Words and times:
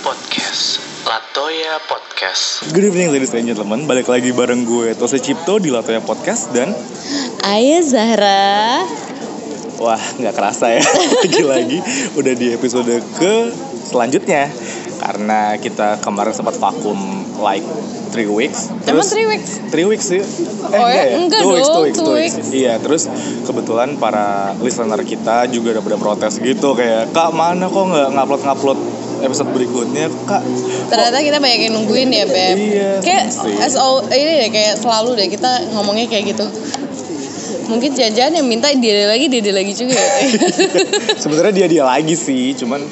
Podcast. 0.00 0.80
Latoya 1.04 1.76
Podcast. 1.84 2.64
Good 2.72 2.88
evening 2.88 3.12
ladies 3.12 3.36
and 3.36 3.44
gentlemen, 3.44 3.84
balik 3.84 4.08
lagi 4.08 4.32
bareng 4.32 4.64
gue 4.64 4.96
Tose 4.96 5.20
Cipto 5.20 5.60
di 5.60 5.68
Latoya 5.68 6.00
Podcast 6.00 6.48
dan 6.56 6.72
Ayah 7.44 7.84
Zahra 7.84 8.88
wah 9.76 9.98
nggak 9.98 10.32
kerasa 10.32 10.78
ya 10.78 10.82
lagi-lagi 11.26 11.82
udah 12.14 12.34
di 12.38 12.54
episode 12.54 13.02
ke 13.18 13.34
selanjutnya 13.84 14.46
karena 15.02 15.58
kita 15.58 15.98
kemarin 16.00 16.32
sempat 16.32 16.56
vakum 16.56 16.96
like 17.42 17.66
three 18.14 18.30
weeks. 18.30 18.70
Emang 18.86 19.02
three 19.02 19.26
weeks? 19.26 19.58
Three 19.72 19.86
weeks 19.88 20.06
sih. 20.06 20.22
Eh, 20.22 20.78
Oh 20.78 20.86
ya? 20.86 21.04
Enggak 21.18 21.42
two 21.42 21.52
weeks, 21.58 21.66
dong, 21.66 21.74
two 21.74 21.84
weeks, 21.84 21.98
two 21.98 22.06
two 22.06 22.14
weeks. 22.14 22.36
Iya, 22.54 22.78
terus 22.78 23.10
kebetulan 23.42 23.98
para 23.98 24.54
listener 24.62 25.00
kita 25.02 25.50
juga 25.50 25.74
udah 25.74 25.82
pada 25.82 25.98
protes 25.98 26.38
gitu 26.38 26.78
kayak 26.78 27.10
kak 27.10 27.34
mana 27.34 27.66
kok 27.66 27.82
nggak 27.82 28.08
ngupload 28.14 28.42
ngupload 28.46 28.78
episode 29.22 29.50
berikutnya 29.54 30.10
kak. 30.26 30.42
Ternyata 30.90 31.18
kita 31.22 31.38
banyak 31.38 31.60
yang 31.70 31.72
nungguin 31.78 32.10
ya 32.10 32.24
Beb. 32.26 32.56
Iya, 32.58 32.90
Kayak 33.00 33.26
sih. 33.30 33.54
SO 33.70 34.06
ini 34.10 34.32
deh 34.46 34.50
kayak 34.50 34.74
selalu 34.82 35.10
deh 35.18 35.28
kita 35.30 35.50
ngomongnya 35.72 36.06
kayak 36.10 36.34
gitu. 36.34 36.46
Mungkin 37.70 37.94
jangan 37.96 38.36
yang 38.36 38.46
minta 38.46 38.68
dia 38.74 39.08
lagi 39.08 39.30
dia 39.30 39.54
lagi 39.54 39.72
juga 39.72 39.96
ya. 39.96 40.20
Sebenarnya 41.22 41.52
dia 41.54 41.66
dia 41.70 41.84
lagi 41.86 42.18
sih 42.18 42.52
cuman 42.58 42.82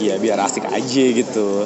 ya 0.00 0.16
biar 0.16 0.40
asik 0.44 0.64
aja 0.64 1.04
gitu 1.12 1.64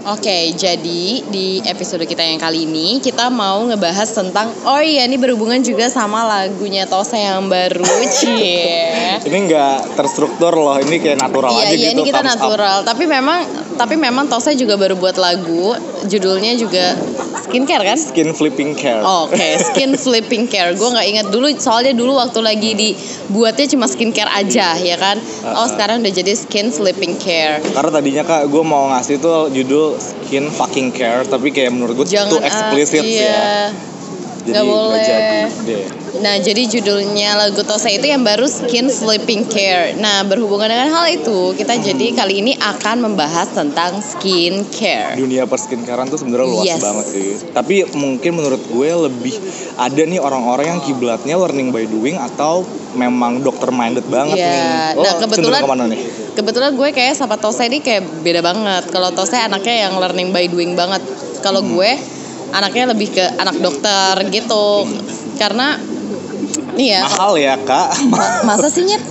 Oke, 0.00 0.56
jadi 0.56 1.20
di 1.28 1.60
episode 1.60 2.08
kita 2.08 2.24
yang 2.24 2.40
kali 2.40 2.64
ini 2.64 3.04
kita 3.04 3.28
mau 3.28 3.60
ngebahas 3.68 4.08
tentang 4.08 4.48
oh 4.64 4.80
iya 4.80 5.04
ini 5.04 5.20
berhubungan 5.20 5.60
juga 5.60 5.92
sama 5.92 6.24
lagunya 6.24 6.88
Tose 6.88 7.20
yang 7.20 7.52
baru, 7.52 7.84
cie. 8.16 8.80
ini 9.28 9.38
nggak 9.44 10.00
terstruktur 10.00 10.56
loh 10.56 10.80
ini 10.80 11.04
kayak 11.04 11.20
natural 11.20 11.52
Iya, 11.52 11.60
aja 11.68 11.74
iya 11.76 11.88
gitu 11.92 12.00
ini 12.00 12.02
kita 12.08 12.20
thumbs 12.24 12.32
up. 12.32 12.40
natural. 12.40 12.78
Tapi 12.88 13.04
memang 13.04 13.38
tapi 13.76 13.94
memang 14.00 14.24
Tose 14.24 14.56
juga 14.56 14.80
baru 14.80 14.96
buat 14.96 15.20
lagu, 15.20 15.76
judulnya 16.08 16.56
juga 16.56 16.96
skincare 17.50 17.82
kan? 17.82 17.98
skin 17.98 18.30
flipping 18.30 18.72
care 18.78 19.02
Oke, 19.02 19.58
skin 19.58 19.98
flipping 19.98 20.46
care. 20.46 20.70
Gue 20.78 20.86
nggak 20.86 21.06
ingat 21.10 21.26
dulu, 21.34 21.50
soalnya 21.58 21.92
dulu 21.92 22.14
waktu 22.16 22.40
lagi 22.40 22.70
dibuatnya 22.78 23.66
cuma 23.74 23.90
skincare 23.90 24.30
aja, 24.30 24.78
ya 24.78 24.96
kan? 24.96 25.18
Oh, 25.42 25.66
sekarang 25.66 26.06
udah 26.06 26.12
jadi 26.14 26.32
skin 26.38 26.70
flipping 26.70 27.18
care. 27.18 27.58
karena 27.74 27.90
tadinya 27.90 28.22
kak 28.22 28.42
gue 28.46 28.62
mau 28.62 28.92
ngasih 28.94 29.16
tuh 29.18 29.50
judul 29.50 29.98
skin 29.98 30.46
fucking 30.52 30.94
care 30.94 31.26
tapi 31.26 31.50
kayak 31.50 31.74
menurut 31.74 31.96
gue 31.98 32.06
tuh 32.06 32.38
ah, 32.38 32.46
explicit 32.46 33.02
iya. 33.02 33.24
ya 33.24 33.90
jadi 34.42 34.54
Nggak 34.54 34.66
boleh. 34.66 35.02
jadi 35.02 35.38
deh 35.62 35.84
Nah, 36.10 36.36
jadi 36.36 36.66
judulnya 36.68 37.38
lagu 37.38 37.62
Tose 37.62 37.86
itu 37.88 38.02
yang 38.02 38.20
baru 38.20 38.44
Skin 38.44 38.90
Flipping 38.90 39.46
Care. 39.46 39.94
Nah, 39.94 40.20
berhubungan 40.20 40.66
dengan 40.66 40.90
hal 40.90 41.06
itu, 41.08 41.54
kita 41.54 41.78
jadi 41.78 42.12
kali 42.12 42.34
ini 42.36 42.52
akan 42.52 43.00
membahas 43.00 43.46
tentang 43.48 44.02
skin 44.02 44.66
care. 44.68 45.14
dunia 45.14 45.46
perskincarean 45.46 46.04
tuh 46.06 46.18
sebenarnya 46.18 46.46
luas 46.46 46.66
Yes. 46.66 46.82
banget 46.82 47.06
sih 47.06 47.28
tapi 47.50 47.86
mungkin 47.92 48.34
menurut 48.34 48.60
gue 48.60 48.90
lebih 49.00 49.38
ada 49.76 50.02
nih 50.02 50.18
orang-orang 50.18 50.66
yang 50.68 50.80
kiblatnya 50.82 51.36
learning 51.36 51.70
by 51.70 51.84
doing 51.84 52.16
atau 52.16 52.66
memang 52.92 53.40
dokter 53.40 53.70
minded 53.70 54.04
banget 54.06 54.36
Iya. 54.36 54.50
nih 54.50 54.66
Lo 54.92 55.02
Nah, 55.02 55.14
kebetulan- 55.16 55.62
ke 55.62 55.68
mana 55.68 55.84
nih 55.86 56.00
Kebetulan 56.30 56.70
gue 56.72 56.88
kayak 56.90 57.14
sama 57.14 57.36
Tose 57.36 57.62
ini 57.62 57.78
kayak 57.78 58.02
beda 58.20 58.40
banget. 58.40 58.86
Kalau 58.88 59.10
Tose 59.10 59.34
anaknya 59.36 59.84
yang 59.84 59.94
learning 59.96 60.30
by 60.30 60.46
doing 60.46 60.72
banget. 60.72 61.02
Kalau 61.38 61.60
gue 61.60 61.90
anaknya 62.54 62.94
lebih 62.94 63.08
ke 63.14 63.24
anak 63.38 63.56
dokter 63.58 64.14
gitu. 64.30 64.86
Karena 65.38 65.78
iya. 66.76 67.04
mahal 67.04 67.36
ya 67.40 67.56
kak 67.60 67.88
Ma- 68.10 68.54
masa 68.54 68.68
sih 68.68 68.84
nyet? 68.86 69.02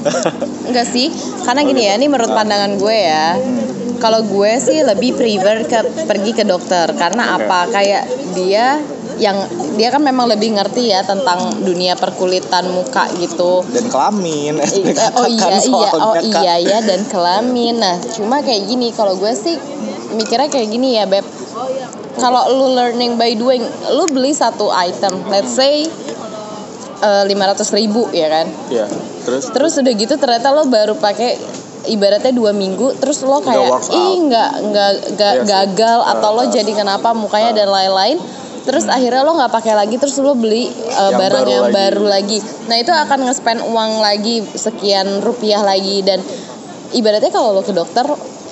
Enggak 0.70 0.88
sih. 0.88 1.09
Karena 1.44 1.62
gini 1.66 1.82
ya, 1.88 1.98
ini 1.98 2.06
menurut 2.08 2.32
pandangan 2.32 2.78
gue 2.78 2.98
ya. 2.98 3.38
Kalau 4.00 4.23
gue 4.23 4.52
sih 4.64 4.80
lebih 4.80 5.20
prefer 5.20 5.67
ke 5.67 5.80
pergi 6.08 6.32
ke 6.32 6.44
dokter 6.48 6.88
karena 6.95 7.36
apa? 7.36 7.67
Kayak 7.67 8.08
dia 8.32 8.80
yang 9.20 9.36
dia 9.76 9.92
kan 9.92 10.00
memang 10.00 10.32
lebih 10.32 10.56
ngerti 10.56 10.95
ya 10.95 11.04
tentang 11.04 11.52
dunia 11.60 12.00
perkulitan 12.00 12.71
muka 12.71 13.04
gitu. 13.20 13.67
dan 13.67 13.86
kelamin 13.92 14.56
eh, 14.64 14.71
oh 15.20 15.27
iya 15.27 15.60
Kan 15.60 15.64
iya 15.67 15.89
oh 16.00 16.16
iya 16.23 16.56
ya 16.64 16.80
dan 16.80 17.04
kelamin 17.04 17.83
nah 17.83 18.00
cuma 18.16 18.39
kayak 18.39 18.64
gini 18.71 18.95
kalau 18.95 19.20
gue 19.20 19.36
sih 19.36 19.60
mikirnya 20.16 20.48
kayak 20.48 20.67
gini 20.71 20.95
ya 20.95 21.04
beb 21.06 21.27
kalau 22.20 22.44
lu 22.50 22.68
learning 22.72 23.16
by 23.16 23.34
doing 23.34 23.64
lu 23.90 24.06
beli 24.08 24.32
satu 24.32 24.70
item 24.70 25.12
let's 25.28 25.52
say 25.52 25.88
lima 27.00 27.48
ratus 27.48 27.72
ribu 27.72 28.12
ya 28.12 28.28
kan 28.28 28.48
Iya, 28.68 28.86
terus 29.24 29.44
terus 29.50 29.74
udah 29.76 29.94
gitu 29.96 30.16
ternyata 30.16 30.52
lo 30.52 30.68
baru 30.68 30.94
pakai 30.94 31.40
ibaratnya 31.88 32.36
dua 32.36 32.52
minggu 32.52 33.00
terus 33.00 33.24
lo 33.24 33.40
kayak 33.40 33.72
ih 33.88 33.96
out." 33.96 34.28
nggak 34.28 34.50
nggak 34.68 34.92
Iya 35.34 35.40
sih. 35.40 35.48
gagal 35.48 36.00
atau 36.06 36.30
lo 36.36 36.44
jadi 36.46 36.68
kenapa 36.70 37.16
mukanya 37.16 37.56
dan 37.56 37.72
lain-lain 37.72 38.20
terus 38.60 38.84
akhirnya 38.86 39.24
lo 39.24 39.32
nggak 39.34 39.48
pakai 39.50 39.74
lagi 39.74 39.96
terus 39.96 40.20
lo 40.20 40.36
beli 40.36 40.68
uh, 40.68 41.08
Yang 41.08 41.16
barang 41.16 41.40
baru 41.40 41.50
yang 41.50 41.64
lagi. 41.64 41.74
baru 41.74 42.04
lagi 42.06 42.38
nah 42.68 42.76
itu 42.76 42.92
akan 42.92 43.20
nge-spend 43.26 43.60
uang 43.64 43.92
lagi 43.98 44.36
sekian 44.52 45.08
rupiah 45.24 45.64
lagi 45.64 46.04
dan 46.04 46.20
ibaratnya 46.92 47.32
kalau 47.32 47.56
lo 47.56 47.64
ke 47.64 47.72
dokter 47.72 48.04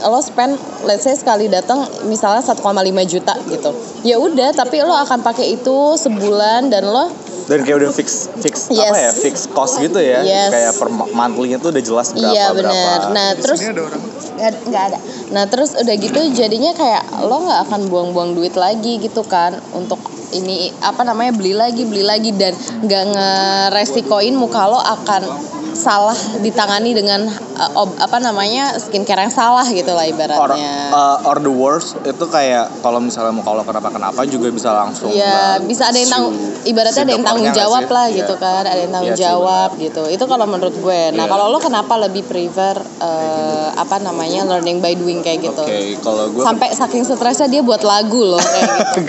lo 0.06 0.22
spend 0.22 0.60
let's 0.86 1.02
say 1.02 1.18
sekali 1.18 1.50
datang 1.50 1.86
misalnya 2.06 2.46
1,5 2.46 2.62
juta 3.10 3.34
gitu. 3.50 3.72
Ya 4.06 4.22
udah 4.22 4.54
tapi 4.54 4.86
lo 4.86 4.94
akan 4.94 5.26
pakai 5.26 5.58
itu 5.58 5.98
sebulan 5.98 6.70
dan 6.70 6.86
lo 6.86 7.10
dan 7.48 7.64
kayak 7.64 7.78
udah 7.80 7.92
fix 7.92 8.28
fix 8.38 8.68
Yes. 8.68 8.86
apa 8.86 8.98
ya 9.00 9.12
fix 9.14 9.36
cost 9.48 9.80
gitu 9.80 9.98
ya 9.98 10.20
Yes. 10.22 10.52
kayak 10.52 10.72
per 10.76 10.88
monthly-nya 10.92 11.58
tuh 11.58 11.72
udah 11.72 11.82
jelas 11.82 12.08
berapa 12.12 12.28
Iya 12.28 12.46
berapa 12.52 12.60
benar. 12.62 13.00
Nah 13.10 13.30
terus 13.34 13.60
nggak 13.64 14.52
nggak 14.68 14.84
ada. 14.86 14.98
Nah 15.32 15.44
terus 15.48 15.72
udah 15.74 15.96
gitu 15.96 16.20
jadinya 16.32 16.72
kayak 16.72 17.04
lo 17.24 17.42
nggak 17.42 17.60
akan 17.66 17.82
buang-buang 17.88 18.32
duit 18.34 18.54
lagi 18.54 19.00
gitu 19.00 19.24
kan 19.24 19.56
untuk 19.72 19.98
ini 20.30 20.76
apa 20.82 21.02
namanya 21.02 21.32
beli 21.32 21.56
lagi 21.56 21.84
beli 21.84 22.04
lagi 22.04 22.32
dan 22.32 22.52
nggak 22.84 23.04
ngeresikoin 23.08 24.36
muka 24.36 24.68
lo 24.68 24.76
akan 24.78 25.24
salah 25.70 26.16
ditangani 26.42 26.90
dengan 26.92 27.30
uh, 27.30 27.72
ob- 27.78 27.98
apa 27.98 28.18
namanya 28.18 28.74
skincare 28.76 29.22
yang 29.22 29.30
salah 29.30 29.62
gitu 29.64 29.86
lah 29.88 30.04
or, 30.04 30.12
ibaratnya. 30.12 30.90
uh, 30.90 31.22
or 31.22 31.38
the 31.38 31.54
worst 31.54 31.94
itu 32.02 32.26
kayak 32.26 32.66
kalau 32.82 32.98
misalnya 32.98 33.30
mau 33.30 33.46
kalau 33.46 33.62
kenapa 33.62 33.94
kenapa 33.94 34.26
juga 34.26 34.50
bisa 34.50 34.74
langsung 34.74 35.14
Iya, 35.14 35.62
bisa 35.62 35.86
ada 35.86 36.02
yang 36.02 36.10
tanggung 36.10 36.34
ibaratnya 36.66 37.04
ada 37.06 37.14
yang 37.14 37.22
tanggung 37.22 37.37
nggak 37.40 37.58
jawab 37.58 37.84
sih? 37.84 37.94
lah 37.94 38.06
Iya. 38.08 38.18
gitu 38.20 38.34
kan, 38.36 38.64
ada 38.64 38.80
yang 38.80 38.92
tanggung 38.92 39.14
sih, 39.14 39.24
jawab 39.24 39.70
gitu. 39.78 40.04
Itu 40.08 40.24
kalau 40.26 40.46
menurut 40.46 40.76
gue. 40.76 41.02
Nah, 41.14 41.26
Iya. 41.26 41.32
kalau 41.32 41.46
lo 41.48 41.60
kenapa 41.60 41.94
lebih 41.98 42.24
prefer 42.24 42.76
eh, 42.98 43.68
apa 43.72 43.98
namanya 43.98 44.42
learning 44.44 44.80
by 44.80 44.94
doing 44.94 45.22
kayak 45.22 45.46
gitu? 45.46 45.62
Oke, 45.62 45.98
kalau 46.02 46.30
gue 46.30 46.42
Sampai 46.42 46.72
saking 46.72 47.04
stresnya 47.04 47.46
dia 47.46 47.62
buat 47.62 47.82
lagu 47.82 48.22
loh 48.24 48.40
kayak 48.40 48.64
gitu. 48.68 49.00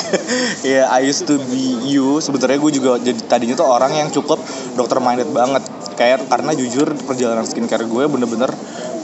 Iya, 0.68 0.90
I 0.90 1.06
used 1.06 1.24
to 1.24 1.38
be 1.48 1.78
you. 1.84 2.18
Sebenarnya 2.18 2.58
gue 2.58 2.72
juga 2.74 2.90
jadi 2.98 3.20
tadinya 3.24 3.54
tuh 3.54 3.64
orang 3.64 3.94
yang 3.94 4.08
cukup 4.10 4.42
dokter 4.74 4.98
minded 4.98 5.30
banget. 5.30 5.62
Kayak 5.94 6.26
karena 6.26 6.52
jujur 6.52 6.94
perjalanan 7.02 7.42
skincare 7.42 7.82
gue 7.82 8.04
bener-bener 8.06 8.50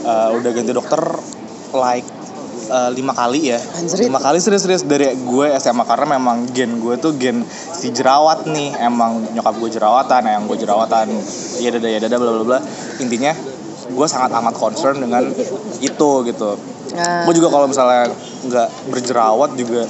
uh, 0.03 0.29
udah 0.31 0.51
ganti 0.51 0.71
dokter 0.71 0.99
like 1.71 2.07
uh, 2.69 2.89
lima 2.93 3.13
kali 3.15 3.53
ya. 3.53 3.59
Anjrit. 3.59 4.07
Lima 4.07 4.19
kali 4.21 4.37
serius-serius 4.41 4.83
dari 4.85 5.13
gue 5.15 5.47
SMA 5.57 5.83
karena 5.85 6.17
memang 6.17 6.49
gen 6.51 6.77
gue 6.81 6.95
tuh 6.97 7.15
gen 7.17 7.45
si 7.49 7.91
jerawat 7.91 8.45
nih. 8.49 8.77
Emang 8.81 9.21
nyokap 9.33 9.55
gue 9.57 9.69
jerawatan, 9.73 10.21
yang 10.25 10.43
gue 10.45 10.57
jerawatan. 10.57 11.07
Ya 11.61 11.69
dada 11.73 11.87
ya 11.89 11.99
dada 12.01 12.15
bla 12.17 12.31
bla 12.41 12.43
bla. 12.43 12.59
Intinya 13.01 13.33
gue 13.85 14.07
sangat 14.09 14.33
amat 14.33 14.55
concern 14.57 14.97
dengan 14.97 15.29
itu 15.81 16.11
gitu 16.25 16.75
Nah, 16.95 17.27
gue 17.27 17.33
juga 17.35 17.51
kalau 17.51 17.67
misalnya 17.67 18.07
nggak 18.47 18.69
berjerawat 18.87 19.57
juga 19.59 19.83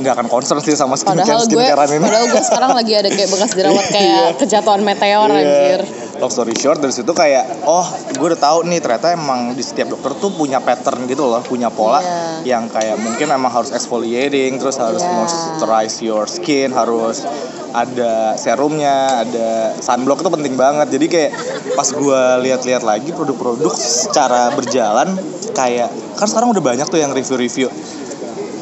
nggak 0.00 0.14
akan 0.16 0.28
concern 0.28 0.58
sih 0.58 0.72
sama 0.72 0.96
skincare 0.96 1.22
padahal 1.22 1.44
gue 1.44 1.60
skincarean 1.60 1.90
ini. 1.92 2.02
padahal 2.02 2.26
gue 2.26 2.42
sekarang 2.42 2.70
lagi 2.72 2.92
ada 2.96 3.08
kayak 3.08 3.28
bekas 3.28 3.50
jerawat 3.52 3.86
kayak 3.96 4.26
kejatuhan 4.36 4.80
meteor 4.80 5.28
Iya. 5.28 5.40
anjir. 5.40 5.80
Long 6.16 6.28
story 6.28 6.52
short 6.52 6.80
dari 6.80 6.92
situ 6.92 7.08
kayak 7.10 7.64
oh 7.64 7.84
gue 8.10 8.26
udah 8.28 8.40
tahu 8.40 8.58
nih 8.64 8.80
ternyata 8.80 9.12
emang 9.12 9.52
di 9.52 9.64
setiap 9.64 9.88
dokter 9.90 10.12
tuh 10.16 10.28
punya 10.30 10.60
pattern 10.60 11.04
gitu 11.04 11.24
loh 11.24 11.40
punya 11.40 11.68
pola 11.68 12.00
Iya. 12.00 12.56
yang 12.56 12.68
kayak 12.68 12.96
mungkin 12.96 13.28
emang 13.28 13.48
harus 13.50 13.70
exfoliating 13.70 14.56
terus 14.56 14.76
harus 14.76 15.00
Iya. 15.00 15.12
moisturize 15.14 15.96
your 16.00 16.24
skin 16.24 16.72
harus 16.72 17.24
ada 17.70 18.34
serumnya 18.34 19.22
ada 19.22 19.78
sunblock 19.78 20.20
itu 20.20 20.28
penting 20.28 20.58
banget 20.58 20.90
jadi 20.90 21.06
kayak 21.06 21.30
pas 21.72 21.86
gue 21.86 22.20
lihat-lihat 22.42 22.82
lagi 22.82 23.14
produk-produk 23.14 23.70
secara 23.72 24.50
berjalan 24.52 25.14
kayak 25.54 25.86
kan 26.18 26.26
sekarang 26.26 26.50
udah 26.50 26.60
banyak 26.60 26.84
tuh 26.84 26.98
yang 26.98 27.14
review-review 27.14 27.70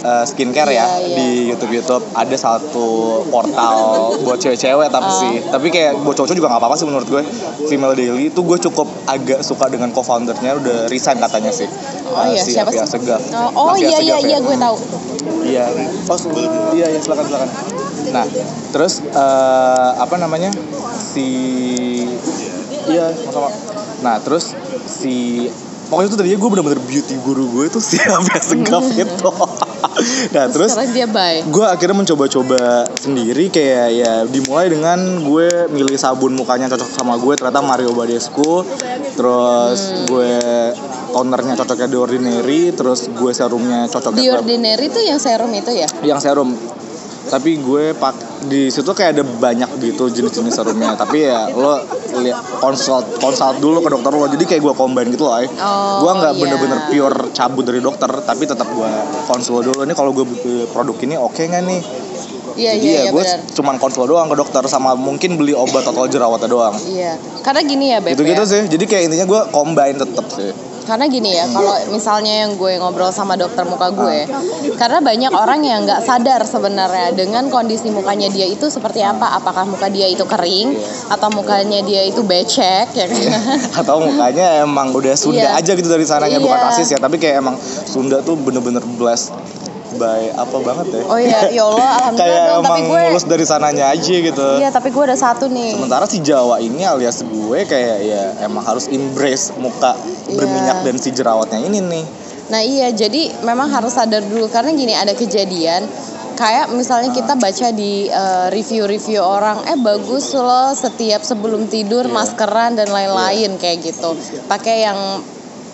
uh, 0.00 0.22
skincare 0.22 0.70
ya 0.70 0.84
Iya, 0.84 0.98
iya. 1.00 1.16
di 1.16 1.26
YouTube 1.46 1.72
YouTube 1.72 2.04
ada 2.12 2.34
satu 2.34 2.88
portal 3.26 3.76
buat 4.20 4.36
cewek-cewek 4.36 4.88
tapi 4.88 5.06
Oh. 5.06 5.16
sih 5.16 5.34
tapi 5.44 5.66
kayak 5.68 5.98
buat 6.00 6.14
cowok 6.14 6.30
juga 6.30 6.48
nggak 6.48 6.60
apa-apa 6.60 6.76
sih 6.76 6.84
menurut 6.84 7.06
gue 7.06 7.22
Female 7.66 7.92
Daily 7.92 8.28
itu 8.28 8.40
gue 8.40 8.58
cukup 8.60 8.86
agak 9.04 9.40
suka 9.40 9.66
dengan 9.66 9.90
co-foundernya 9.90 10.54
udah 10.54 10.76
resign 10.86 11.18
katanya 11.18 11.50
sih 11.50 11.66
Oh 12.08 12.18
Uh, 12.18 12.24
iya, 12.26 12.40
si 12.40 12.50
siapa 12.52 12.72
sih? 12.72 12.80
Segaf 12.80 13.20
Oh, 13.30 13.70
oh 13.70 13.74
iya 13.74 13.96
iya 13.96 14.16
Segaf 14.16 14.18
ya. 14.18 14.26
iya 14.26 14.38
gue 14.40 14.56
tahu. 14.56 14.76
Iya. 15.44 15.64
Oh, 16.08 16.18
iya 16.72 16.86
iya 16.88 16.98
silakan 16.98 17.24
silakan. 17.24 17.48
Nah, 18.10 18.24
terus 18.70 19.04
eh, 19.04 19.90
apa 19.94 20.16
namanya? 20.16 20.48
Si 20.88 21.28
Iya, 22.88 23.12
sama-sama. 23.12 23.48
Nah, 24.00 24.16
terus 24.18 24.56
si 24.88 25.46
pokoknya 25.86 26.08
tuh 26.08 26.18
tadinya 26.18 26.38
gue 26.38 26.50
bener-bener 26.50 26.80
beauty 26.80 27.14
guru 27.20 27.44
gue 27.50 27.64
tuh 27.68 27.80
si 27.80 27.96
sampai 27.96 28.40
segap 28.40 28.84
itu 28.96 29.28
nah 30.34 30.44
terus 30.46 30.70
sekarang 30.70 30.92
dia 30.92 31.06
bye. 31.06 31.40
gue 31.42 31.66
akhirnya 31.66 31.96
mencoba-coba 31.96 32.60
sendiri 32.94 33.48
kayak 33.48 33.88
ya 33.92 34.12
dimulai 34.24 34.68
dengan 34.68 34.98
gue 35.20 35.48
milih 35.68 35.94
sabun 35.94 36.34
mukanya 36.34 36.68
cocok 36.68 36.88
sama 36.88 37.14
gue 37.16 37.32
ternyata 37.34 37.60
Mario 37.60 37.92
Badescu. 37.92 38.64
Terus 39.14 39.80
Hmm. 39.88 40.04
gue 40.06 40.32
tonernya 41.10 41.54
cocoknya 41.56 41.86
di 41.86 41.96
ordinary 41.96 42.60
terus 42.70 43.08
gue 43.08 43.32
serumnya 43.32 43.86
cocoknya 43.86 44.16
di 44.16 44.26
ke- 44.26 44.36
ordinary 44.36 44.86
tuh 44.88 45.02
yang 45.02 45.18
serum 45.18 45.50
itu 45.50 45.70
ya? 45.72 45.88
Yang 46.02 46.20
serum. 46.22 46.50
Tapi 47.28 47.58
gue 47.58 47.92
pak 47.92 48.14
di 48.46 48.70
situ 48.70 48.86
kayak 48.94 49.18
ada 49.18 49.24
banyak 49.26 49.70
gitu 49.82 50.06
jenis-jenis 50.06 50.54
serumnya. 50.54 50.94
Tapi 50.94 51.26
ya 51.26 51.50
lo 51.50 51.82
lihat 52.22 52.62
konsult 52.62 53.18
konsult 53.18 53.58
dulu 53.58 53.82
ke 53.82 53.90
dokter 53.90 54.10
lo. 54.14 54.26
Jadi 54.30 54.44
kayak 54.46 54.62
gue 54.62 54.74
combine 54.78 55.08
gitu 55.10 55.26
loh. 55.26 55.34
Oh, 55.34 56.06
gue 56.06 56.12
nggak 56.14 56.32
iya. 56.36 56.40
bener-bener 56.40 56.78
pure 56.86 57.18
cabut 57.34 57.64
dari 57.66 57.80
dokter 57.82 58.10
tapi 58.22 58.46
tetap 58.46 58.68
gue 58.70 58.90
konsul 59.26 59.66
dulu. 59.66 59.82
Ini 59.82 59.94
kalau 59.98 60.14
gue 60.14 60.24
produk 60.70 60.96
ini 61.02 61.14
oke 61.18 61.42
nggak 61.42 61.62
nih? 61.66 61.80
Iya 62.58 62.72
jadi 62.74 62.86
iya 62.86 62.98
ya 62.98 63.02
iya 63.06 63.10
gue 63.14 63.22
benar. 63.22 63.38
cuman 63.54 63.74
konsul 63.78 64.04
doang 64.10 64.26
ke 64.26 64.36
dokter 64.38 64.62
sama 64.66 64.98
mungkin 64.98 65.38
beli 65.38 65.54
obat 65.54 65.86
atau 65.86 66.06
jerawatnya 66.06 66.50
doang. 66.50 66.74
Iya 66.86 67.18
karena 67.42 67.60
gini 67.66 67.84
ya 67.94 67.98
beb 68.02 68.14
gitu 68.14 68.22
gitu 68.26 68.44
ya. 68.44 68.50
sih. 68.50 68.62
Jadi 68.66 68.84
kayak 68.86 69.02
intinya 69.10 69.26
gue 69.26 69.40
combine 69.54 69.98
tetep 69.98 70.26
sih 70.30 70.50
karena 70.88 71.04
gini 71.04 71.36
ya 71.36 71.44
kalau 71.46 71.76
misalnya 71.92 72.48
yang 72.48 72.56
gue 72.56 72.80
ngobrol 72.80 73.12
sama 73.12 73.36
dokter 73.36 73.60
muka 73.62 73.92
gue 73.92 74.24
karena 74.74 74.98
banyak 74.98 75.28
orang 75.30 75.60
yang 75.60 75.84
nggak 75.84 76.00
sadar 76.00 76.40
sebenarnya 76.42 77.12
dengan 77.12 77.52
kondisi 77.52 77.92
mukanya 77.92 78.32
dia 78.32 78.48
itu 78.48 78.72
seperti 78.72 79.04
apa 79.04 79.36
apakah 79.36 79.68
muka 79.68 79.92
dia 79.92 80.08
itu 80.08 80.24
kering 80.24 80.72
atau 81.06 81.28
mukanya 81.28 81.84
dia 81.84 82.08
itu 82.08 82.24
becek 82.24 82.88
ya 82.96 83.04
kan 83.04 83.20
atau 83.84 84.00
mukanya 84.00 84.64
emang 84.64 84.96
udah 84.96 85.12
Sunda 85.12 85.36
Iya. 85.38 85.60
aja 85.60 85.76
gitu 85.76 85.86
dari 85.86 86.02
sananya 86.02 86.40
bukan 86.40 86.56
Iya. 86.56 86.66
rasis 86.72 86.88
ya 86.88 86.98
tapi 86.98 87.20
kayak 87.20 87.44
emang 87.44 87.60
Sunda 87.60 88.24
tuh 88.24 88.34
bener-bener 88.34 88.80
blessed 88.96 89.36
by 89.98 90.30
apa 90.32 90.56
banget 90.62 90.86
ya. 90.94 91.02
Oh 91.04 91.18
iya 91.18 91.40
ya 91.50 91.62
Allah 91.66 91.90
alhamdulillah 91.98 92.30
kayak 92.30 92.48
dong 92.48 92.62
tapi 92.62 92.70
emang 92.70 92.82
gue 92.86 93.00
mulus 93.10 93.26
dari 93.26 93.44
sananya 93.44 93.84
aja 93.90 94.14
gitu. 94.14 94.46
Iya 94.56 94.68
tapi 94.70 94.88
gue 94.88 95.02
ada 95.02 95.18
satu 95.18 95.44
nih. 95.46 95.74
Sementara 95.74 96.06
si 96.06 96.18
Jawa 96.22 96.56
ini 96.58 96.82
alias 96.82 97.20
gue 97.20 97.58
kayak 97.64 97.98
ya 98.00 98.22
emang 98.42 98.62
harus 98.62 98.86
embrace 98.86 99.50
muka 99.54 99.98
Iya. 100.24 100.38
berminyak 100.38 100.78
dan 100.82 100.96
si 100.96 101.10
jerawatnya 101.10 101.58
ini 101.58 101.82
nih. 101.82 102.04
Nah 102.48 102.62
iya 102.62 102.88
jadi 102.88 103.42
memang 103.42 103.68
harus 103.68 103.92
sadar 103.92 104.22
dulu 104.22 104.46
karena 104.46 104.70
gini 104.70 104.92
ada 104.92 105.12
kejadian 105.12 105.84
kayak 106.34 106.70
misalnya 106.70 107.10
kita 107.10 107.34
baca 107.34 107.68
di 107.70 108.06
eh, 108.06 108.46
review-review 108.48 109.18
orang 109.18 109.66
eh 109.66 109.74
bagus 109.74 110.30
loh 110.32 110.70
setiap 110.70 111.20
sebelum 111.20 111.66
tidur 111.66 112.06
Iya. 112.06 112.14
maskeran 112.14 112.72
dan 112.72 112.88
lain-lain 112.88 113.58
kayak 113.58 113.82
gitu. 113.84 114.14
Pakai 114.46 114.86
yang 114.86 114.96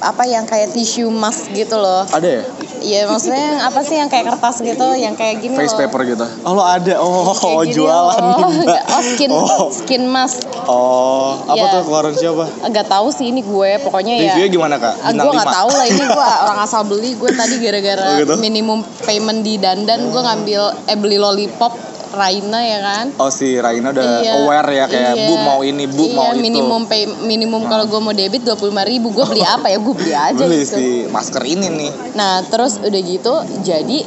apa 0.00 0.24
yang 0.24 0.44
kayak 0.44 0.72
tisu 0.72 1.08
mask 1.08 1.52
gitu 1.52 1.76
loh. 1.76 2.04
Ada 2.08 2.28
ya 2.28 2.42
Iya 2.84 3.08
maksudnya 3.08 3.40
yang 3.42 3.60
apa 3.64 3.80
sih 3.80 3.96
yang 3.96 4.06
kayak 4.06 4.28
kertas 4.28 4.60
gitu 4.60 4.86
yang 4.92 5.14
kayak 5.14 5.40
gini 5.40 5.54
face 5.54 5.72
loh. 5.72 5.80
paper 5.82 6.00
gitu? 6.04 6.26
Oh 6.42 6.52
lo 6.52 6.62
ada. 6.62 6.94
Oh, 6.98 7.32
Kayak 7.32 7.48
oh 7.50 7.62
gini 7.62 7.74
jualan. 7.74 8.20
Loh. 8.20 8.50
oh 8.68 9.02
skin 9.02 9.30
oh, 9.32 9.66
skin 9.70 10.02
mask. 10.04 10.44
Oh 10.64 11.40
apa 11.42 11.56
Iya. 11.56 11.72
tuh 11.72 11.80
keluaran 11.82 12.12
siapa? 12.12 12.44
Agak 12.60 12.84
tahu 12.86 13.08
sih 13.08 13.26
ini 13.26 13.40
gue 13.40 13.70
pokoknya 13.80 14.14
ya. 14.14 14.22
Reviewnya 14.30 14.50
gimana 14.50 14.74
kak? 14.76 14.94
Bintang 15.02 15.16
gue 15.18 15.32
nggak 15.32 15.48
lima. 15.48 15.58
tahu 15.58 15.70
lah 15.72 15.86
ini 15.86 16.04
gue 16.04 16.26
orang 16.44 16.58
asal 16.60 16.80
beli. 16.82 17.10
Gue 17.14 17.30
tadi 17.32 17.54
gara-gara 17.58 18.04
Oh, 18.06 18.18
gitu? 18.20 18.34
minimum 18.36 18.78
payment 19.00 19.40
di 19.40 19.56
dandan 19.56 20.00
gue 20.06 20.20
ngambil 20.22 20.62
eh 20.84 20.96
beli 20.96 21.16
lollipop 21.16 21.72
Raina 22.14 22.60
ya 22.62 22.78
kan? 22.80 23.06
Oh 23.18 23.28
si 23.28 23.58
Raina 23.58 23.90
udah 23.92 24.22
Iya, 24.22 24.32
aware 24.40 24.70
ya 24.72 24.84
kayak 24.88 25.14
iya. 25.18 25.26
bu 25.28 25.34
mau 25.42 25.60
ini 25.60 25.84
bu 25.90 26.04
iya, 26.08 26.14
mau 26.16 26.30
itu. 26.32 26.40
minimum 26.40 26.82
pay 26.88 27.02
minimum 27.26 27.62
kalau 27.68 27.84
gue 27.84 28.00
mau 28.00 28.14
debit 28.14 28.42
dua 28.46 28.56
puluh 28.56 28.72
ribu 28.86 29.10
gue 29.12 29.26
beli 29.26 29.44
apa 29.44 29.68
ya? 29.68 29.78
Gue 29.82 29.94
beli 29.94 30.14
aja 30.14 30.42
beli 30.46 30.62
gitu. 30.64 30.78
si 30.78 30.86
masker 31.10 31.42
ini 31.44 31.68
nih. 31.68 31.90
Nah 32.16 32.40
terus 32.48 32.80
udah 32.80 33.00
gitu 33.02 33.34
jadi 33.60 33.98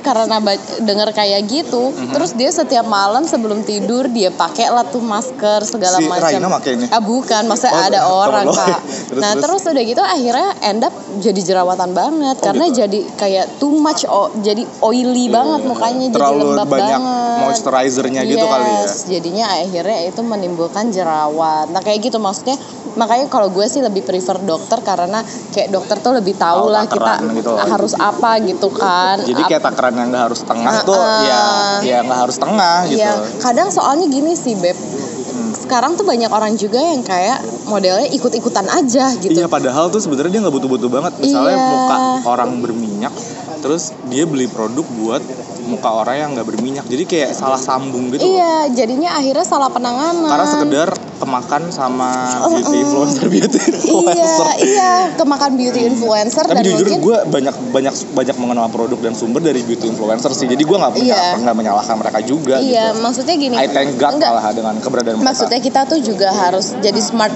karena 0.00 0.36
denger 0.80 1.08
kayak 1.10 1.40
gitu 1.44 1.90
Mhm. 1.90 2.12
terus 2.12 2.32
dia 2.32 2.50
setiap 2.50 2.84
malam 2.84 3.22
sebelum 3.22 3.62
tidur 3.62 4.06
dia 4.06 4.28
pakai 4.28 4.68
lah 4.68 4.82
tuh 4.82 4.98
masker 4.98 5.60
segala 5.62 5.96
Si 5.96 6.04
macam 6.04 6.40
ah 6.88 7.00
bukan 7.00 7.42
maksudnya 7.44 7.72
Oh, 7.72 7.86
ada 7.86 8.00
orang 8.04 8.46
kak 8.58 8.80
Terus, 8.80 9.18
nah 9.18 9.32
terus? 9.32 9.44
terus. 9.60 9.62
udah 9.70 9.84
gitu 9.84 10.02
akhirnya 10.02 10.50
end 10.62 10.82
up 10.82 10.92
jadi 11.16 11.40
jerawatan 11.42 11.90
banget 11.92 12.36
Oh, 12.36 12.44
karena 12.44 12.64
gitu? 12.66 12.76
jadi 12.80 12.98
kayak 13.14 13.46
too 13.56 13.72
much 13.72 14.02
o- 14.04 14.32
jadi 14.38 14.62
oily 14.80 15.28
banget 15.28 15.60
mukanya 15.62 16.06
jadi 16.06 16.16
terlalu 16.16 16.42
lembab 16.50 16.66
banyak 16.66 16.98
banget 16.98 17.38
moisturizernya 17.40 18.20
gitu 18.24 18.44
kali 18.44 18.64
ya 18.64 18.78
Yes, 18.80 19.04
jadinya 19.04 19.46
akhirnya 19.50 19.98
itu 20.04 20.20
menimbulkan 20.22 20.88
jerawat. 20.88 21.68
Nah 21.68 21.80
kayak 21.80 22.00
gitu 22.02 22.16
maksudnya 22.16 22.56
makanya 22.92 23.26
kalau 23.26 23.48
gue 23.48 23.62
sih 23.64 23.78
lebih 23.78 24.02
prefer 24.02 24.36
dokter 24.40 24.80
karena 24.80 25.22
kayak 25.50 25.68
dokter 25.68 25.96
tuh 25.96 26.12
lebih 26.12 26.34
tahu 26.34 26.66
lah 26.68 26.84
kita 26.84 27.22
gitu 27.32 27.50
harus 27.56 27.92
apa 27.94 28.40
gitu 28.40 28.68
kan. 28.68 29.20
jadi 29.20 29.42
kayak 29.44 29.62
takaran 29.62 29.89
yang 29.92 30.08
nggak 30.08 30.24
harus 30.28 30.40
tengah 30.42 30.72
Ah, 30.72 30.82
tuh 30.82 30.94
ah. 30.94 31.22
ya 31.22 31.42
ya 31.82 31.98
nggak 32.00 32.20
harus 32.20 32.36
tengah 32.36 32.76
gitu 32.86 32.98
Iya, 32.98 33.12
kadang 33.38 33.68
soalnya 33.68 34.06
gini 34.06 34.32
sih 34.32 34.54
beb. 34.54 34.74
Hmm. 34.74 35.52
Sekarang 35.52 35.94
tuh 35.94 36.02
banyak 36.02 36.28
orang 36.28 36.54
juga 36.54 36.78
yang 36.78 37.00
kayak 37.00 37.38
modelnya 37.64 38.08
ikut-ikutan 38.10 38.66
aja 38.66 39.14
gitu. 39.16 39.30
Iya 39.32 39.46
padahal 39.46 39.88
tuh 39.88 39.98
sebenarnya 39.98 40.30
dia 40.30 40.40
nggak 40.42 40.54
butuh-butuh 40.54 40.88
banget 40.88 41.12
misalnya 41.18 41.54
Iya. 41.54 41.66
muka 41.68 41.96
orang 42.26 42.50
berminyak 42.58 43.14
terus 43.60 43.92
dia 44.06 44.24
beli 44.24 44.48
produk 44.48 44.82
buat 44.96 45.20
muka 45.62 45.88
orang 45.92 46.16
yang 46.16 46.30
nggak 46.32 46.48
berminyak 46.48 46.84
jadi 46.84 47.04
kayak 47.04 47.30
salah 47.32 47.60
sambung 47.60 48.08
gitu. 48.10 48.24
Iya, 48.24 48.72
jadinya 48.72 49.14
akhirnya 49.14 49.44
salah 49.44 49.68
penanganan. 49.68 50.26
karena 50.26 50.46
sekedar 50.48 50.88
kemakan 51.30 51.62
sama 51.70 52.10
beauty 52.50 52.76
influencer 52.82 53.26
beauty 53.30 53.58
influencer. 53.70 54.18
Iya, 54.18 54.50
iya, 54.66 54.92
kemakan 55.14 55.54
beauty 55.54 55.80
influencer 55.86 56.42
tapi 56.42 56.58
dan 56.58 56.64
jujur 56.66 56.86
mungkin 56.90 56.98
gue 57.06 57.18
banyak 57.30 57.54
banyak 57.70 57.94
banyak 58.10 58.36
mengenal 58.42 58.66
produk 58.66 58.98
dan 58.98 59.14
sumber 59.14 59.38
dari 59.38 59.62
beauty 59.62 59.86
influencer 59.86 60.34
sih. 60.34 60.50
Jadi 60.50 60.66
gue 60.66 60.74
nggak 60.74 60.90
punya 60.90 61.14
Iya. 61.14 61.38
nggak 61.38 61.54
menyalahkan 61.54 61.94
mereka 61.94 62.18
juga 62.26 62.58
Iya, 62.58 62.90
gitu. 62.90 62.98
maksudnya 62.98 63.34
gini. 63.38 63.54
I 63.54 63.70
thank 63.70 63.94
God 63.94 64.18
Enggak, 64.18 64.30
malah 64.34 64.50
dengan 64.50 64.74
keberadaan 64.82 65.14
mereka. 65.22 65.28
Maksudnya 65.30 65.60
kita 65.62 65.80
tuh 65.86 65.98
juga 66.02 66.28
harus 66.34 66.74
jadi 66.82 66.98
smart 66.98 67.34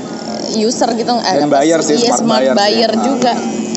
user 0.59 0.91
gitu. 0.99 1.15
Dan 1.15 1.47
buyer 1.47 1.79
sih, 1.81 1.95
iya, 2.03 2.19
smart 2.19 2.21
smart, 2.27 2.43
buyer 2.43 2.55
buyer 2.59 2.91
Nah. 2.99 3.03
juga. 3.07 3.33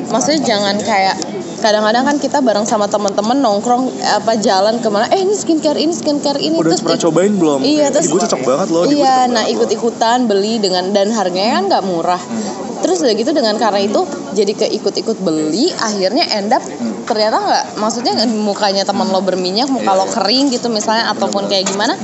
Maksudnya 0.08 0.42
jangan 0.42 0.76
kayak 0.82 1.16
kadang-kadang 1.58 2.04
kan 2.06 2.16
kita 2.18 2.38
bareng 2.40 2.64
sama 2.64 2.86
teman-teman 2.86 3.38
nongkrong 3.38 3.90
apa 4.00 4.38
jalan 4.38 4.78
ke 4.78 4.88
mana 4.88 5.10
eh 5.10 5.22
ini 5.22 5.34
skincare 5.34 5.78
ini 5.78 5.90
skincare 5.90 6.38
ini 6.38 6.56
udah 6.56 6.70
terus 6.70 6.82
pernah 6.86 7.02
cobain 7.02 7.34
belum 7.34 7.60
Iya, 7.66 7.90
terus 7.90 8.06
"Ih, 8.06 8.14
gue 8.14 8.22
cocok 8.24 8.42
banget 8.46 8.68
loh 8.70 8.84
iya 8.86 9.26
nah 9.26 9.42
banget 9.42 9.42
loh." 9.42 9.54
ikut-ikutan 9.58 10.18
beli 10.26 10.62
dengan 10.62 10.94
dan 10.94 11.10
harganya 11.10 11.58
kan 11.58 11.64
nggak 11.68 11.84
murah 11.84 12.22
Hmm. 12.22 12.80
terus 12.86 13.02
udah 13.02 13.14
gitu 13.14 13.34
dengan 13.34 13.58
karena 13.58 13.82
itu 13.82 14.06
jadi 14.32 14.54
keikut-ikut 14.54 15.18
beli 15.20 15.74
akhirnya 15.74 16.30
end 16.30 16.54
up 16.54 16.62
ternyata 17.04 17.38
nggak 17.42 17.64
maksudnya 17.76 18.14
mukanya 18.30 18.86
teman 18.86 19.10
lo 19.10 19.20
berminyak 19.20 19.66
muka. 19.66 19.90
Iya, 19.90 19.98
lo 19.98 20.06
iya. 20.06 20.14
kering 20.14 20.46
gitu 20.54 20.68
misalnya 20.70 21.10
ataupun 21.10 21.50
kayak 21.50 21.66
gimana 21.66 21.98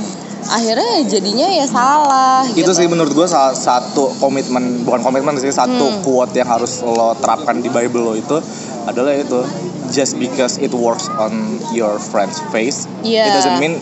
akhirnya 0.44 1.08
jadinya 1.08 1.48
ya 1.48 1.64
salah 1.64 2.44
itu 2.44 2.60
gitu. 2.60 2.72
sih 2.74 2.84
menurut 2.84 3.14
gue 3.14 3.24
salah 3.24 3.56
satu 3.56 4.12
komitmen 4.18 4.84
bukan 4.84 5.00
komitmen 5.00 5.38
sih 5.38 5.48
satu 5.48 5.72
Hmm. 5.88 6.02
quote 6.02 6.34
yang 6.34 6.50
harus 6.50 6.82
lo 6.82 7.16
terapkan 7.16 7.56
di 7.56 7.70
Bible 7.70 8.02
lo 8.02 8.12
itu 8.12 8.36
adalah 8.84 9.12
itu 9.14 9.40
just 9.90 10.16
because 10.16 10.56
it 10.58 10.72
works 10.72 11.08
on 11.16 11.32
your 11.70 11.96
friend's 11.98 12.40
face 12.50 12.84
Iya. 13.00 13.24
it 13.24 13.32
doesn't 13.34 13.58
mean 13.58 13.76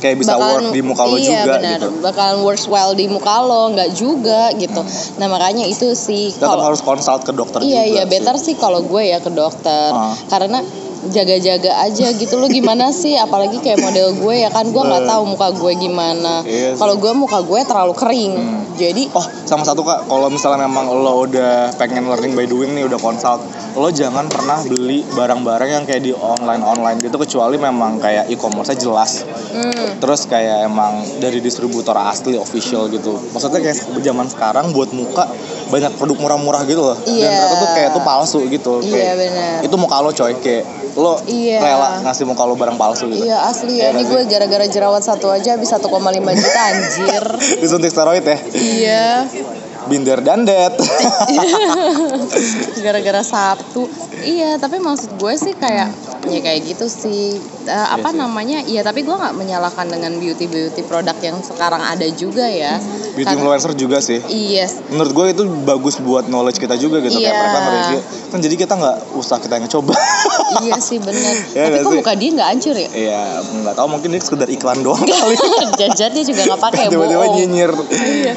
kayak 0.00 0.16
bisa 0.16 0.32
work 0.34 0.72
di 0.72 0.80
muka 0.80 1.04
lo 1.04 1.16
iya, 1.16 1.44
juga 1.44 1.54
benar. 1.54 1.76
gitu 1.76 1.88
bakalan 2.00 2.38
works 2.40 2.64
well 2.66 2.90
di 2.92 3.04
muka 3.04 3.36
lo 3.40 3.68
nggak 3.70 3.90
juga 3.92 4.48
gitu 4.56 4.80
nah 5.16 5.28
makanya 5.28 5.68
itu 5.68 5.92
sih 5.92 6.32
tetap 6.32 6.56
kalau 6.56 6.64
harus 6.66 6.80
consult 6.80 7.20
ke 7.20 7.32
dokter 7.32 7.60
iya 7.60 7.84
juga 7.84 7.92
iya 7.92 8.02
sih. 8.02 8.10
better 8.10 8.34
sih 8.40 8.54
kalau 8.56 8.80
gue 8.80 9.02
ya 9.06 9.20
ke 9.20 9.28
dokter 9.28 9.92
Ah. 9.92 10.16
karena 10.26 10.64
jaga-jaga 11.08 11.80
aja 11.80 12.12
gitu 12.12 12.36
lo 12.36 12.44
gimana 12.44 12.92
sih 12.92 13.16
apalagi 13.16 13.56
kayak 13.58 13.80
model 13.80 14.12
gue 14.20 14.34
ya 14.44 14.52
kan 14.52 14.68
gue 14.68 14.82
nggak 14.84 15.08
tahu 15.08 15.22
muka 15.24 15.48
gue 15.56 15.72
gimana 15.80 16.44
Iya 16.44 16.76
kalau 16.76 17.00
gue 17.00 17.12
muka 17.16 17.40
gue 17.40 17.60
terlalu 17.64 17.94
kering 17.96 18.34
jadi 18.76 19.12
Oh, 19.12 19.26
sama 19.44 19.60
satu 19.60 19.84
kak, 19.84 20.08
kalau 20.08 20.32
misalnya 20.32 20.64
memang 20.64 20.88
lo 20.88 21.28
udah 21.28 21.68
pengen 21.76 22.08
learning 22.08 22.32
by 22.32 22.48
doing 22.48 22.72
nih, 22.72 22.88
udah 22.88 22.96
consult, 22.96 23.44
lo 23.76 23.92
jangan 23.92 24.24
pernah 24.24 24.56
beli 24.64 25.04
barang-barang 25.04 25.68
yang 25.68 25.84
kayak 25.84 26.00
di 26.00 26.16
online-online 26.16 26.96
gitu, 26.96 27.20
kecuali 27.20 27.60
memang 27.60 28.00
kayak 28.00 28.32
e-commerce 28.32 28.72
jelas. 28.80 29.28
hmm, 29.52 30.00
Terus 30.00 30.24
kayak 30.24 30.64
emang 30.64 31.04
dari 31.20 31.44
distributor 31.44 31.92
asli, 31.92 32.40
official 32.40 32.88
gitu. 32.88 33.20
Maksudnya 33.36 33.60
kayak 33.60 33.76
zaman 34.00 34.32
sekarang 34.32 34.72
buat 34.72 34.88
muka 34.96 35.28
banyak 35.68 35.92
produk 36.00 36.16
murah-murah 36.16 36.62
gitu 36.64 36.80
loh. 36.80 36.96
Dan 36.96 37.20
Iya. 37.20 37.28
ternyata 37.28 37.56
tuh 37.60 37.70
kayak 37.76 37.90
tuh 37.92 38.02
palsu 38.02 38.40
gitu. 38.48 38.74
Iya, 38.80 38.96
Kayak, 38.96 39.14
benar. 39.18 39.56
Itu 39.68 39.76
muka 39.76 39.96
lo 40.00 40.10
coy, 40.10 40.32
kayak 40.40 40.64
lo 40.92 41.22
Iya. 41.22 41.58
rela 41.58 41.90
ngasih 42.02 42.24
muka 42.24 42.42
lo 42.42 42.54
barang 42.54 42.74
palsu 42.74 43.06
gitu. 43.06 43.22
iya 43.22 43.46
asli 43.46 43.76
Iya 43.76 43.90
ya 43.90 43.94
ini 43.94 44.02
gue 44.04 44.20
gara-gara 44.24 44.66
jerawat 44.66 45.00
satu 45.00 45.28
aja 45.28 45.54
habis 45.54 45.68
1,5 45.68 45.86
juta 46.32 46.60
anjir 46.66 47.24
Disuntik 47.62 47.90
steroid 47.90 48.22
ya. 48.22 48.38
iya 48.52 49.06
binder 49.86 50.20
dan 50.20 50.42
dead 50.42 50.74
gara-gara 52.84 53.22
Sabtu 53.22 53.86
iya 54.22 54.56
tapi 54.56 54.78
maksud 54.78 55.16
gue 55.16 55.34
sih 55.36 55.54
kayak 55.54 55.88
ya 56.22 56.38
kayak 56.38 56.60
gitu 56.66 56.84
sih 56.84 57.40
Eh, 57.60 57.88
apa 57.88 58.08
sih. 58.08 58.16
namanya 58.16 58.60
iya 58.62 58.80
tapi 58.80 59.00
gue 59.00 59.12
nggak 59.12 59.32
menyalahkan 59.32 59.86
dengan 59.86 60.12
beauty 60.14 60.44
beauty 60.44 60.82
produk 60.82 61.16
yang 61.18 61.38
sekarang 61.38 61.78
ada 61.78 62.04
juga 62.10 62.44
ya 62.44 62.76
beauty 63.10 63.22
Karena- 63.22 63.36
influencer 63.38 63.72
juga 63.72 63.98
sih 63.98 64.18
yes 64.28 64.80
menurut 64.86 65.12
gue 65.12 65.24
itu 65.30 65.42
bagus 65.62 65.96
buat 65.96 66.26
knowledge 66.26 66.58
kita 66.58 66.74
juga 66.74 66.98
gitu 66.98 67.16
kayak 67.16 67.30
Iya. 67.30 67.40
mereka 67.40 67.58
kan 68.26 68.38
jadi 68.38 68.54
kita 68.54 68.74
nggak 68.74 68.96
usah 69.12 69.36
kita 69.38 69.54
coba 69.70 69.94
iya 70.60 70.76
sih 70.76 70.98
bener 70.98 71.34
Iya 71.48 71.64
tapi 71.70 71.78
kok 71.78 71.88
sih? 71.88 71.98
muka 71.98 72.12
dia 72.14 72.30
nggak 72.32 72.48
hancur 72.50 72.74
ya 72.74 72.88
Iya, 72.90 73.20
nggak 73.62 73.74
tahu 73.74 73.86
mungkin 73.88 74.08
dia 74.10 74.20
sekedar 74.20 74.48
iklan 74.48 74.78
doang 74.80 75.00
kali. 75.00 75.34
jajannya 75.80 76.22
juga 76.22 76.40
nggak 76.44 76.60
pakai 76.66 76.84
Tiba-tiba 76.88 77.24
nyinyir. 77.30 77.70
iya 77.92 78.34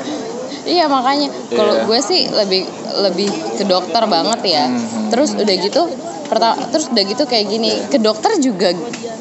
iya 0.64 0.86
makanya 0.88 1.28
kalau 1.50 1.74
Iya. 1.76 1.84
gue 1.86 2.00
sih 2.02 2.22
lebih 2.30 2.62
lebih 2.98 3.28
ke 3.56 3.64
dokter 3.66 4.04
banget 4.06 4.40
ya 4.46 4.64
Hmm. 4.66 5.10
terus 5.10 5.34
udah 5.34 5.56
gitu 5.58 5.82
pertama 6.34 6.56
terus 6.68 6.86
udah 6.90 7.04
gitu 7.06 7.24
kayak 7.24 7.46
gini 7.48 7.72
ke 7.88 7.98
dokter 7.98 8.32
juga 8.38 8.74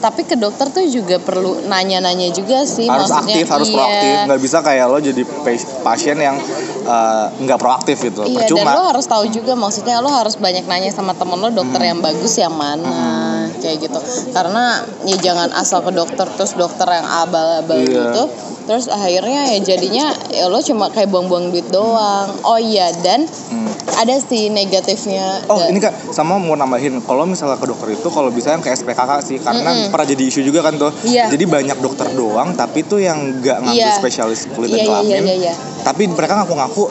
tapi 0.03 0.27
ke 0.27 0.35
dokter 0.35 0.67
tuh 0.67 0.83
juga 0.91 1.23
perlu 1.23 1.63
nanya-nanya 1.63 2.35
juga 2.35 2.67
sih 2.67 2.91
harus 2.91 3.07
maksudnya 3.07 3.39
aktif, 3.39 3.47
harus 3.47 3.69
iya. 3.71 3.77
proaktif. 3.79 4.15
Nggak 4.27 4.41
bisa 4.43 4.59
kayak 4.59 4.87
lo 4.91 4.99
jadi 4.99 5.23
pas- 5.23 5.69
pasien 5.87 6.19
yang 6.19 6.37
eh, 6.83 7.27
nggak 7.39 7.59
proaktif 7.63 7.97
gitu. 8.03 8.27
Iya 8.27 8.51
dan 8.51 8.67
lo 8.67 8.83
Percuma. 8.83 8.91
harus 8.91 9.07
tahu 9.07 9.25
juga 9.31 9.55
maksudnya 9.55 10.03
lo 10.03 10.11
harus 10.11 10.35
banyak 10.35 10.67
nanya 10.67 10.91
sama 10.91 11.15
temen 11.15 11.39
lo 11.39 11.55
dokter 11.55 11.79
Hmm. 11.79 11.91
yang 11.95 11.99
bagus 12.03 12.35
yang 12.35 12.51
mana 12.51 13.42
kayak 13.55 13.79
gitu 13.83 13.99
karena 14.31 14.65
ya 15.03 15.17
jangan 15.19 15.49
asal 15.53 15.81
ke 15.81 15.91
dokter 15.91 16.25
terus 16.31 16.53
dokter 16.53 16.87
yang 16.87 17.05
abal-abal 17.05 17.79
Iya. 17.79 17.89
gitu 18.09 18.23
terus 18.63 18.87
akhirnya 18.87 19.43
ya 19.49 19.59
jadinya 19.61 20.07
ya 20.29 20.47
lo 20.47 20.61
cuma 20.61 20.87
kayak 20.87 21.09
buang-buang 21.09 21.51
duit 21.51 21.67
doang 21.69 22.31
oh 22.43 22.57
iya 22.57 22.95
dan 22.97 23.27
Hmm. 23.51 23.69
ada 23.99 24.15
sih 24.17 24.49
negatifnya 24.49 25.43
Oh 25.45 25.59
Da- 25.59 25.69
ini 25.69 25.77
kak, 25.77 25.93
sama 26.09 26.37
mau 26.37 26.55
nambahin, 26.55 27.01
kalau 27.01 27.25
misalnya 27.25 27.57
ke 27.57 27.67
dokter 27.67 27.91
itu 27.91 28.07
kalau 28.07 28.31
bisa 28.31 28.51
yang 28.51 28.61
ke 28.61 28.71
SPKK 28.71 29.11
sih, 29.21 29.37
karena 29.37 29.69
Mm-mm. 29.69 29.91
pernah 29.91 30.07
jadi 30.07 30.23
isu 30.23 30.41
juga 30.43 30.63
kan 30.63 30.75
tuh. 30.75 30.89
Iya. 31.03 31.29
Jadi 31.29 31.45
banyak 31.45 31.79
dokter 31.79 32.09
doang, 32.11 32.55
tapi 32.55 32.81
tuh 32.83 32.97
yang 32.99 33.19
nggak 33.37 33.59
ngambil 33.61 33.77
Iya. 33.85 33.93
spesialis 33.95 34.49
kulit 34.49 34.71
Iya, 34.71 34.73
dan 34.73 34.79
iya, 34.79 34.89
kelamin. 34.89 35.23
iya, 35.23 35.35
iya. 35.43 35.55
Tapi 35.83 36.03
mereka 36.09 36.33
ngaku-ngaku 36.35 36.83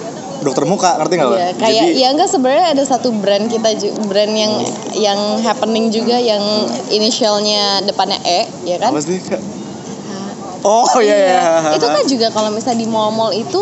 dokter 0.41 0.65
muka, 0.65 0.98
ngerti 0.98 1.13
nggak? 1.17 1.29
Iya, 1.31 1.50
kayak 1.57 1.83
ya 1.93 2.07
enggak 2.13 2.29
sebenarnya 2.29 2.67
ada 2.74 2.83
satu 2.83 3.13
brand 3.13 3.45
kita 3.45 3.69
brand 4.10 4.33
yang 4.33 4.53
yang 4.98 5.19
happening 5.45 5.93
juga 5.93 6.17
yang 6.17 6.41
inisialnya 6.89 7.86
depannya 7.86 8.17
E, 8.25 8.50
ya 8.65 8.77
kan? 8.81 8.91
apa 8.93 9.01
sih 9.01 9.21
kak? 9.21 9.41
Oh 10.62 10.86
iya 11.01 11.17
iya. 11.17 11.39
Itu 11.74 11.89
kan 11.89 12.05
juga 12.05 12.27
kalau 12.29 12.53
misalnya 12.53 12.86
di 12.86 12.89
mall-mall 12.89 13.33
itu 13.33 13.62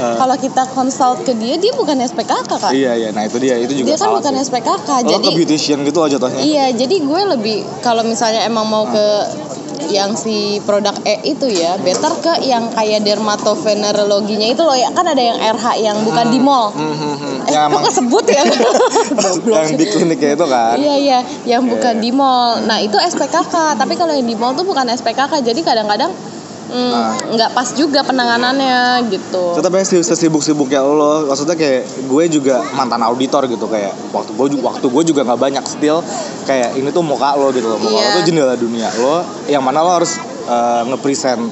Eh. 0.00 0.16
kalau 0.16 0.32
kita 0.32 0.64
consult 0.72 1.28
ke 1.28 1.36
dia 1.36 1.60
dia 1.60 1.76
bukan 1.76 1.92
SPKK 2.00 2.48
Kak. 2.48 2.72
Iya 2.72 2.96
iya, 2.96 3.08
nah 3.12 3.28
itu 3.28 3.36
dia, 3.36 3.60
itu 3.60 3.84
juga 3.84 3.92
dia 3.92 3.98
kan 4.00 4.16
bukan 4.16 4.32
sih. 4.40 4.48
SPKK. 4.48 4.88
Lo 4.88 5.10
jadi 5.12 5.26
ke 5.28 5.30
beautician 5.36 5.78
gitu 5.84 5.98
loh 6.00 6.08
jatuhnya. 6.08 6.40
Iya, 6.40 6.64
jadi 6.72 6.96
gue 7.04 7.22
lebih 7.36 7.56
kalau 7.84 8.00
misalnya 8.00 8.40
emang 8.48 8.64
mau 8.64 8.88
ke 8.88 9.06
yang 9.88 10.12
si 10.12 10.60
produk 10.62 10.92
E 11.02 11.24
itu 11.24 11.48
ya, 11.48 11.80
better 11.80 12.12
ke 12.20 12.44
yang 12.44 12.68
kayak 12.70 13.00
dermatovenerologinya 13.02 14.48
itu 14.52 14.60
loh 14.60 14.76
ya 14.76 14.92
kan 14.92 15.06
ada 15.06 15.22
yang 15.22 15.38
RH 15.40 15.66
yang 15.80 15.96
bukan 16.04 16.26
di 16.28 16.38
mall. 16.38 16.68
Hmm, 16.76 16.92
hmm, 16.92 17.14
hmm. 17.16 17.36
Eh, 17.48 17.52
Yang 17.56 17.68
kok 17.72 17.82
kesebut 17.88 18.24
ya? 18.28 18.42
yang 19.56 19.68
di 19.74 19.84
kliniknya 19.88 20.30
itu 20.36 20.46
kan. 20.46 20.74
Iya 20.76 20.94
iya, 21.00 21.18
yang 21.48 21.62
bukan 21.64 21.94
Iya. 21.96 22.02
di 22.04 22.10
mall. 22.12 22.60
Nah 22.68 22.78
itu 22.78 22.96
SPKK, 22.96 23.74
tapi 23.74 23.96
kalau 23.96 24.12
yang 24.12 24.26
di 24.28 24.36
mall 24.36 24.52
tuh 24.52 24.66
bukan 24.68 24.84
SPKK. 24.86 25.40
Jadi 25.40 25.60
kadang-kadang 25.64 26.12
mm, 26.70 26.90
Nah. 26.90 27.12
nggak 27.34 27.50
pas 27.52 27.68
juga 27.74 28.00
penanganannya 28.00 29.10
gitu. 29.10 29.58
Tetap 29.58 29.72
yang 29.74 29.86
sesibuk-sibuknya 29.86 30.80
lo, 30.80 31.26
maksudnya 31.26 31.54
kayak 31.54 31.82
gue 32.06 32.24
juga 32.30 32.62
mantan 32.72 33.02
auditor 33.02 33.44
gitu 33.46 33.66
kayak 33.66 33.92
waktu 34.10 34.30
gue 34.32 34.46
waktu 34.62 34.86
gue 34.86 35.02
juga 35.04 35.20
nggak 35.26 35.40
banyak 35.40 35.64
still 35.66 36.00
kayak 36.46 36.78
ini 36.78 36.88
tuh 36.90 37.02
muka 37.02 37.34
lo 37.34 37.50
gitu 37.50 37.66
loh, 37.66 37.78
muka 37.78 37.98
Iya. 37.98 38.06
lo 38.06 38.16
tuh 38.16 38.22
jendela 38.24 38.54
dunia 38.54 38.88
lo, 38.98 39.20
yang 39.46 39.60
mana 39.60 39.82
lo 39.82 39.90
harus 39.98 40.16
uh, 40.46 40.86
nge-present 40.86 41.42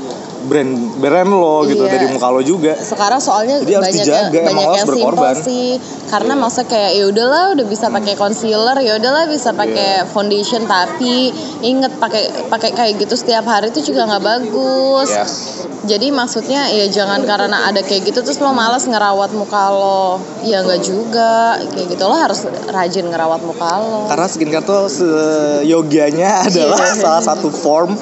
brand 0.48 0.72
brand 0.96 1.28
lo 1.28 1.62
gitu 1.62 1.84
Iya. 1.84 1.92
dari 1.92 2.06
muka 2.08 2.28
lo 2.28 2.40
juga. 2.42 2.72
Sekarang 2.74 3.20
soalnya 3.20 3.60
Jadi 3.60 3.72
banyak 3.74 3.92
dijaga, 3.94 4.16
yang, 4.32 4.46
banyak 4.48 4.66
yang 4.66 4.76
simple 4.82 4.96
berkorban. 5.04 5.34
sih. 5.38 5.68
Karena 6.08 6.32
masa 6.34 6.64
kayak 6.64 6.92
ya 6.94 7.04
udahlah 7.06 7.52
udah 7.52 7.66
bisa 7.66 7.86
pakai 7.88 8.14
concealer, 8.14 8.76
ya 8.78 8.96
udahlah 8.96 9.28
bisa 9.28 9.52
pakai 9.52 10.00
Iya. 10.00 10.08
foundation 10.08 10.64
tapi 10.64 11.30
inget 11.60 11.92
pakai 11.94 12.48
pakai 12.48 12.70
kayak 12.72 12.92
gitu 12.98 13.14
setiap 13.14 13.44
hari 13.44 13.68
itu 13.68 13.84
juga 13.86 14.08
nggak 14.08 14.24
bagus. 14.24 15.08
Yes. 15.08 15.32
Jadi 15.80 16.10
maksudnya 16.10 16.68
ya 16.68 16.84
jangan 16.86 17.22
karena 17.22 17.64
ada 17.64 17.80
kayak 17.80 18.02
gitu 18.04 18.20
terus 18.20 18.36
lo 18.38 18.50
malas 18.50 18.84
ngerawat 18.84 19.30
muka 19.30 19.68
lo. 19.68 20.18
Ya 20.42 20.60
nggak 20.60 20.80
juga 20.80 21.30
kayak 21.66 21.86
gitu 21.88 22.02
lo 22.02 22.16
harus 22.16 22.40
rajin 22.66 23.06
ngerawat 23.06 23.40
muka 23.42 23.68
lo. 23.78 24.00
Karena 24.06 24.26
skincare 24.26 24.64
tuh 24.64 24.88
seyogianya 24.88 26.44
adalah 26.44 26.80
Iya. 26.82 26.96
salah 26.96 27.22
satu 27.22 27.48
form 27.48 27.94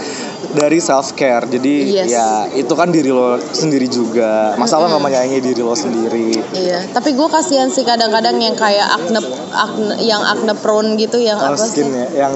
dari 0.53 0.79
self 0.79 1.13
care. 1.13 1.45
Jadi 1.45 1.75
Yes. 1.93 2.11
ya 2.11 2.27
itu 2.53 2.73
kan 2.73 2.89
diri 2.89 3.09
lo 3.09 3.35
sendiri 3.41 3.87
juga. 3.87 4.53
Masa 4.55 4.77
lo 4.77 4.87
nggak 4.87 5.03
menyayangi 5.03 5.39
diri 5.41 5.63
lo 5.63 5.73
sendiri? 5.73 6.37
Iya, 6.53 6.91
tapi 6.91 7.13
gue 7.13 7.27
kasihan 7.27 7.67
sih 7.67 7.83
kadang-kadang 7.83 8.37
yang 8.37 8.53
kayak 8.53 8.87
acne, 8.87 9.21
acne 9.51 9.95
yang 10.01 10.21
acne 10.21 10.53
prone 10.55 10.97
gitu 10.97 11.17
yang 11.17 11.37
Kalau 11.37 11.55
apa 11.55 11.65
sih? 11.65 11.81
skin 11.81 11.89
ya, 11.91 12.27
yang 12.27 12.35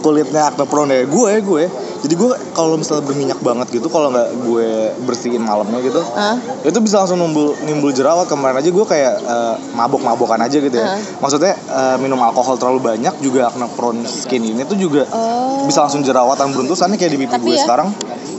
kulitnya 0.00 0.48
acne 0.48 0.64
prone 0.64 0.92
ya 0.92 1.04
gue 1.04 1.32
gue. 1.40 1.64
Jadi 2.02 2.18
gue 2.18 2.34
kalau 2.50 2.74
misalnya 2.74 3.06
berminyak 3.06 3.38
banget 3.38 3.78
gitu, 3.78 3.86
kalau 3.86 4.10
nggak 4.10 4.26
gue 4.42 4.68
bersihin 5.06 5.38
malamnya 5.38 5.78
gitu, 5.80 6.02
Hah? 6.02 6.34
itu 6.66 6.74
bisa 6.82 6.98
langsung 6.98 7.14
nimbul 7.14 7.54
nimbul 7.62 7.94
jerawat. 7.94 8.26
Kemarin 8.26 8.58
aja 8.58 8.74
gue 8.74 8.82
kayak 8.84 9.14
eh, 9.22 9.54
mabok-mabokan 9.78 10.42
aja 10.42 10.58
gitu 10.58 10.74
ya. 10.74 10.98
Hah? 10.98 10.98
Maksudnya 11.22 11.54
eh, 11.54 11.96
minum 12.02 12.18
alkohol 12.18 12.58
terlalu 12.58 12.82
banyak 12.82 13.14
juga 13.22 13.54
acne 13.54 13.70
prone 13.78 14.02
skin 14.02 14.42
ini 14.42 14.66
tuh 14.66 14.74
juga 14.74 15.06
Oh. 15.14 15.62
bisa 15.62 15.86
langsung 15.86 16.02
jerawatan 16.02 16.50
beruntusannya 16.50 16.98
kayak 16.98 17.12
di 17.14 17.18
pipi 17.22 17.30
Tapi 17.30 17.46
gue 17.46 17.54
ya, 17.54 17.62
sekarang. 17.62 17.88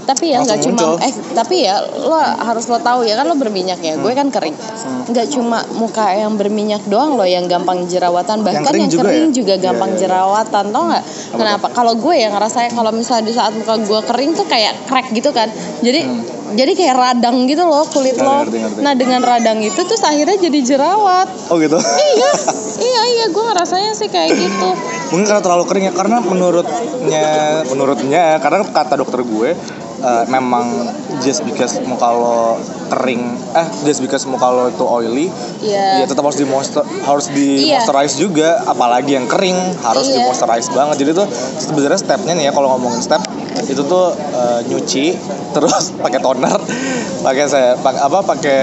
Tapi 0.04 0.26
ya 0.36 0.44
nggak 0.44 0.60
cuma 0.60 0.93
eh 1.00 1.14
tapi 1.34 1.66
ya 1.66 1.80
lo 1.82 2.18
harus 2.20 2.66
lo 2.70 2.78
tahu 2.82 3.08
ya 3.08 3.18
kan 3.18 3.26
lo 3.30 3.36
berminyak 3.38 3.80
ya. 3.80 3.94
Gue 3.98 4.14
kan 4.14 4.30
kering. 4.30 4.56
Hmm. 4.58 5.10
Nggak 5.10 5.28
cuma 5.34 5.64
muka 5.78 6.14
yang 6.14 6.36
berminyak 6.36 6.84
doang 6.90 7.16
lo 7.16 7.26
yang 7.26 7.46
gampang 7.48 7.86
jerawatan, 7.88 8.42
bahkan 8.46 8.64
kering 8.68 8.88
yang 8.88 8.92
juga 8.92 9.04
kering 9.10 9.30
ya? 9.30 9.34
juga 9.34 9.54
Iya, 9.56 9.64
gampang 9.70 9.90
iya, 9.90 9.98
iya. 9.98 10.02
jerawatan. 10.06 10.66
Tau 10.74 10.84
nggak? 10.90 11.04
Kenapa? 11.38 11.68
Kalau 11.72 11.94
gue 11.98 12.16
yang 12.18 12.32
ngerasain 12.36 12.72
kalau 12.74 12.92
misalnya 12.92 13.24
di 13.30 13.34
saat 13.34 13.54
muka 13.56 13.76
gue 13.80 14.00
kering 14.10 14.32
tuh 14.38 14.46
kayak 14.50 14.74
crack 14.90 15.08
gitu 15.14 15.30
kan. 15.32 15.48
Jadi 15.82 16.02
jadi 16.54 16.72
kayak 16.78 16.96
radang 16.96 17.50
gitu 17.50 17.66
loh 17.66 17.86
kulit 17.90 18.14
Hmm. 18.14 18.24
Ngerti, 18.24 18.30
lo. 18.30 18.36
ngerti, 18.46 18.58
ngerti. 18.62 18.80
Nah 18.86 18.94
dengan 18.94 19.22
radang 19.26 19.60
itu 19.66 19.80
terus 19.82 20.04
akhirnya 20.06 20.38
jadi 20.38 20.60
jerawat. 20.62 21.28
Oh 21.50 21.58
gitu. 21.58 21.78
iya, 21.82 22.32
iya, 22.90 23.02
iya, 23.18 23.26
gue 23.34 23.44
ngerasanya 23.44 23.92
sih 23.98 24.08
kayak 24.10 24.38
gitu. 24.38 24.70
Mungkin 25.14 25.26
karena 25.30 25.42
terlalu 25.42 25.64
kering 25.66 25.86
ya 25.90 25.94
karena 25.94 26.18
menurutnya 26.22 27.26
menurutnya 27.70 28.24
karena 28.38 28.66
kata 28.70 28.94
dokter 29.02 29.22
gue 29.26 29.50
eh, 30.04 30.24
memang 30.28 30.68
just 31.20 31.42
because 31.42 31.80
muka 31.82 32.08
lo 32.10 32.60
kering 32.92 33.24
eh 33.56 33.68
just 33.82 34.00
because 34.00 34.28
muka 34.28 34.46
lo 34.46 34.68
itu 34.68 34.84
oily 34.84 35.28
Iya. 35.64 36.04
ya 36.04 36.06
tetap 36.06 36.22
harus 36.22 36.36
di 36.36 36.46
moisture 36.46 36.84
harus 37.02 37.32
di 37.32 37.66
Iya. 37.66 37.80
moisturize 37.80 38.16
juga 38.20 38.60
apalagi 38.64 39.16
yang 39.16 39.26
kering 39.26 39.56
harus 39.80 40.06
di 40.06 40.20
Iya. 40.20 40.28
moisturize 40.28 40.70
banget 40.70 40.96
jadi 41.00 41.12
tuh 41.16 41.28
sebenarnya 41.58 41.98
stepnya 41.98 42.34
nih 42.36 42.46
ya 42.46 42.52
kalau 42.52 42.76
ngomongin 42.76 43.00
step 43.00 43.24
itu 43.66 43.82
tuh 43.86 44.14
eh, 44.16 44.60
nyuci 44.68 45.06
terus 45.56 45.94
pakai 46.02 46.20
toner 46.20 46.58
pakai 47.22 47.46
saya 47.46 47.78
pak, 47.78 47.96
apa 47.98 48.20
pakai 48.26 48.62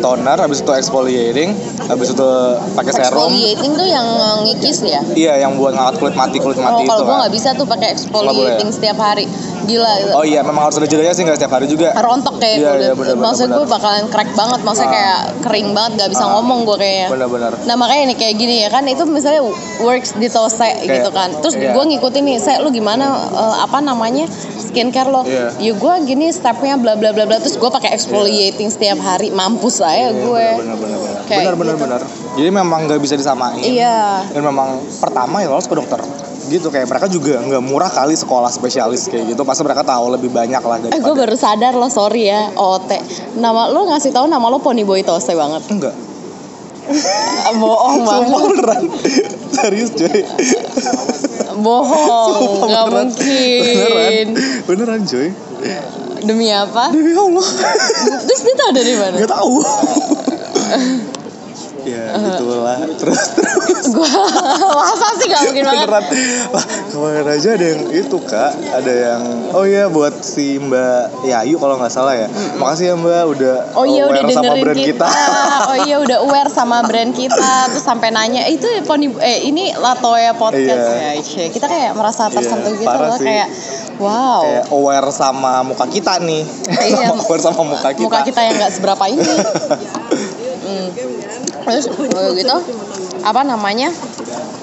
toner 0.00 0.36
habis 0.40 0.64
itu 0.64 0.72
exfoliating 0.72 1.52
habis 1.86 2.10
itu 2.10 2.28
pakai 2.74 2.92
serum 2.92 3.30
Exfoliating 3.30 3.72
tuh 3.76 3.86
yang 3.86 4.06
uh, 4.06 4.36
ngikis 4.42 4.78
ya? 4.82 5.00
iya 5.14 5.34
yang 5.38 5.54
buat 5.54 5.76
ngangkat 5.76 5.96
kulit 6.02 6.14
mati 6.18 6.38
kulit 6.40 6.56
Oh, 6.56 6.64
mati 6.64 6.82
itu 6.82 6.90
kalau 6.90 7.04
gue 7.04 7.12
kan 7.12 7.18
nggak 7.22 7.34
bisa 7.36 7.48
tuh 7.54 7.66
pakai 7.68 7.88
exfoliating 7.92 8.70
setiap 8.72 8.98
hari. 8.98 9.28
Gila. 9.66 9.92
gitu. 9.98 10.14
Oh 10.14 10.22
iya, 10.22 10.46
memang 10.46 10.70
harus 10.70 10.78
ada 10.78 10.86
jedanya 10.86 11.10
sih 11.10 11.26
nggak 11.26 11.42
setiap 11.42 11.58
hari 11.58 11.66
juga. 11.66 11.90
Rontok 11.98 12.38
kayak 12.38 12.56
Iya, 12.62 12.70
iya, 12.78 12.92
bener, 12.94 13.18
bener, 13.18 13.26
Maksud 13.26 13.50
gue 13.50 13.66
bakalan 13.66 14.06
crack 14.14 14.30
banget. 14.38 14.60
Maksudnya 14.62 14.88
Ah. 14.88 14.94
kayak 14.94 15.20
kering 15.42 15.68
banget, 15.74 15.92
nggak 15.98 16.10
bisa 16.14 16.24
Ah. 16.24 16.30
ngomong 16.38 16.58
gue 16.62 16.76
kayaknya. 16.78 17.08
Benar-benar. 17.10 17.52
Nah 17.66 17.74
makanya 17.74 18.02
nih 18.14 18.16
kayak 18.16 18.34
gini 18.38 18.54
ya 18.62 18.68
kan 18.70 18.82
itu 18.86 19.02
misalnya 19.10 19.42
works 19.82 20.14
di 20.14 20.28
Tose 20.30 20.70
gitu 20.86 21.10
kan. 21.10 21.34
Terus 21.42 21.54
iya. 21.58 21.74
gue 21.74 21.82
ngikutin 21.82 22.22
nih, 22.22 22.36
saya 22.38 22.56
lu 22.62 22.70
gimana 22.70 23.26
eh, 23.26 23.56
apa 23.66 23.78
namanya 23.82 24.05
skincare 24.56 25.08
lo? 25.08 25.22
Iya. 25.22 25.50
Ya 25.56 25.72
gue 25.72 25.94
gini 26.04 26.28
stepnya 26.28 26.76
bla 26.76 26.94
bla 26.94 27.10
bla 27.10 27.24
bla. 27.24 27.36
Terus 27.36 27.54
gue 27.54 27.66
pakai 27.66 27.90
exfoliating 27.90 28.68
setiap 28.68 28.98
hari. 28.98 29.28
Mampus 29.28 29.78
lah 29.78 29.92
ya 29.92 30.10
gue. 30.10 30.46
Benar 30.58 30.76
benar. 30.76 30.98
Kayak 31.24 31.42
Benar 31.42 31.56
benar 31.56 31.74
gitu. 31.74 31.84
benar. 31.84 32.00
Jadi 32.34 32.50
memang 32.50 32.80
nggak 32.84 32.98
bisa 32.98 33.14
disamain. 33.14 33.58
Iya. 33.58 34.22
Dan 34.30 34.42
memang 34.42 34.68
pertama 34.96 35.40
ya 35.40 35.48
lo 35.48 35.56
harus 35.56 35.66
ke 35.66 35.74
dokter. 35.74 35.98
Gitu 36.46 36.70
kayak 36.70 36.86
mereka 36.86 37.06
juga 37.06 37.42
nggak 37.42 37.58
murah 37.58 37.90
kali 37.90 38.14
sekolah 38.14 38.46
spesialis 38.48 39.06
kayak 39.06 39.34
gitu. 39.34 39.42
Pasti 39.42 39.62
mereka 39.62 39.82
tahu 39.82 40.12
lebih 40.12 40.30
banyak 40.30 40.60
lah 40.60 40.76
Eh 40.78 40.86
gue 40.86 41.02
daripada. 41.02 41.18
baru 41.18 41.34
sadar 41.34 41.72
lo 41.72 41.88
sorry 41.88 42.28
ya 42.28 42.54
OT. 42.54 42.90
Nama 43.34 43.66
lo 43.66 43.90
ngasih 43.90 44.10
tahu 44.10 44.26
nama 44.26 44.46
lo 44.46 44.58
Ponyboy 44.58 45.02
Tose 45.02 45.34
banget. 45.34 45.66
Enggak. 45.66 45.94
Bohong 47.58 48.06
banget. 48.06 48.78
Serius 49.56 49.90
cuy. 49.96 50.20
Bohong. 51.56 52.32
Sumpah 52.36 52.68
Gak 52.68 52.84
beneran. 52.92 53.08
mungkin. 53.08 53.62
Beneran. 53.64 54.26
Beneran 54.68 55.00
cuy. 55.08 55.28
Demi 56.26 56.48
apa? 56.52 56.90
Demi 56.92 57.12
Allah. 57.16 57.46
Terus 58.26 58.40
dia 58.44 58.54
tahu 58.58 58.70
dari 58.76 58.94
mana? 58.98 59.16
Gak 59.16 59.32
tahu. 59.32 59.54
ya 61.86 62.04
gitulah 62.18 62.78
terus 63.00 63.22
gue 63.86 64.10
masa 64.66 65.06
sih 65.16 65.26
gak 65.30 65.42
mungkin 65.46 65.64
banget 65.64 65.86
beneran 65.86 66.04
lah 66.50 66.64
kemarin 66.90 67.26
aja 67.30 67.48
ada 67.54 67.66
yang 67.70 67.82
itu 67.88 68.16
kak 68.20 68.52
ada 68.74 68.92
yang 68.92 69.22
oh 69.54 69.62
iya 69.62 69.86
buat 69.86 70.18
si 70.18 70.58
mbak 70.58 71.22
Yayu 71.22 71.56
kalau 71.56 71.78
nggak 71.78 71.92
salah 71.92 72.18
ya 72.18 72.26
makasih 72.58 72.90
ya 72.90 72.94
mbak 72.98 73.22
udah 73.30 73.56
Oh 73.76 73.84
iya 73.84 74.02
udah 74.04 74.18
aware 74.18 74.34
sama 74.34 74.54
brand 74.56 74.80
kita. 74.80 75.06
Oh 75.70 75.76
iya 75.78 75.96
udah 75.98 76.18
aware 76.22 76.50
sama 76.50 76.76
brand 76.82 77.12
kita 77.12 77.52
terus 77.68 77.84
sampai 77.84 78.08
nanya 78.08 78.46
itu 78.46 78.64
poni 78.82 79.12
eh 79.18 79.44
ini 79.44 79.70
Latoya 79.72 80.32
podcast 80.32 80.80
Iya. 80.88 81.12
ya. 81.12 81.22
Cie. 81.22 81.46
Kita 81.50 81.66
kayak 81.66 81.92
merasa 81.92 82.26
tersentuh 82.26 82.72
Iya, 82.72 82.80
gitu 82.80 82.96
loh 82.96 83.16
sih. 83.16 83.26
kayak 83.26 83.48
wow. 83.98 84.40
kayak 84.42 84.64
aware 84.72 85.08
sama 85.10 85.60
muka 85.62 85.86
kita 85.86 86.18
nih 86.18 86.42
Iya, 86.66 87.12
aware 87.20 87.42
sama 87.42 87.62
muka 87.62 87.90
kita 87.92 88.06
Muka 88.06 88.20
kita 88.24 88.40
yang 88.42 88.54
nggak 88.56 88.72
seberapa 88.72 89.04
ini. 89.06 89.24
Terus 91.66 91.90
gitu 92.38 92.56
apa 93.26 93.42
namanya? 93.42 93.90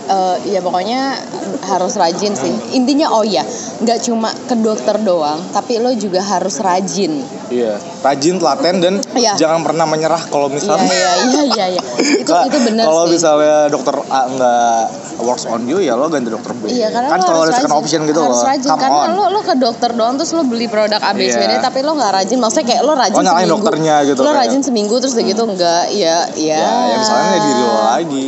Eh 0.07 0.55
ya 0.55 0.59
pokoknya 0.63 1.19
harus 1.65 1.93
rajin 1.93 2.33
sih. 2.33 2.49
Intinya 2.71 3.09
oh 3.09 3.21
ya, 3.21 3.41
nggak 3.79 3.99
cuma 4.01 4.29
ke 4.43 4.55
dokter 4.55 4.99
doang, 4.99 5.39
tapi 5.49 5.77
lo 5.77 5.91
juga 5.93 6.19
harus 6.19 6.57
rajin. 6.57 7.23
iya 7.45 7.75
rajin 8.01 8.35
telaten 8.35 8.75
dan 8.77 8.93
Iya. 9.13 9.37
jangan 9.37 9.61
pernah 9.61 9.85
menyerah 9.85 10.17
kalau 10.25 10.47
Iya 10.47 10.55
misalnya 10.55 10.89
iya 10.89 11.11
iya 11.21 11.43
iya. 11.45 11.65
iya. 11.69 11.81
Itu 12.23 12.33
itu 12.33 12.57
benar 12.63 12.83
kalau 12.83 13.05
misalnya 13.05 13.69
dokter 13.69 13.93
A 14.03 14.21
nggak 14.25 14.81
works 15.21 15.45
on 15.45 15.61
you 15.63 15.77
ya 15.77 15.93
lo 15.93 16.09
ganti 16.09 16.27
dokter 16.27 16.49
B 16.51 16.65
Iya 16.67 16.89
karena 16.89 17.07
kan 17.07 17.19
lo 17.19 17.25
kalau 17.27 17.41
ada 17.43 17.53
second 17.53 17.69
rajin. 17.69 17.79
option 17.79 18.01
gitu 18.03 18.19
harus 18.19 18.35
loh 18.35 18.47
rajin 18.47 18.67
come 18.67 18.81
karena 18.81 18.97
on 18.97 19.09
lo 19.13 19.25
lo 19.29 19.41
ke 19.43 19.53
dokter 19.55 19.89
doang 19.91 20.13
terus 20.15 20.31
lo 20.31 20.41
beli 20.43 20.65
produk 20.65 20.97
A 20.97 21.11
B 21.11 21.19
C 21.23 21.37
D 21.37 21.45
Iya. 21.45 21.61
tapi 21.61 21.79
lo 21.79 21.93
nggak 21.93 22.11
rajin 22.15 22.37
maksudnya 22.39 22.65
kayak 22.65 22.81
lo 22.81 22.93
rajin 22.95 23.13
Oh, 23.13 23.21
nyalain 23.21 23.37
seminggu 23.37 23.53
dokternya 23.55 23.95
gitu, 24.03 24.17
lo 24.17 24.25
kayak- 24.25 24.39
rajin 24.41 24.61
seminggu 24.63 24.95
terus 24.97 25.13
udah 25.13 25.25
gitu 25.27 25.41
enggak 25.45 25.83
ya 25.91 26.17
ya 26.33 26.57
ya 26.57 26.73
yang 26.89 26.99
misalnya 26.99 27.37
diri 27.37 27.61
lo 27.61 27.79
lagi 27.85 28.27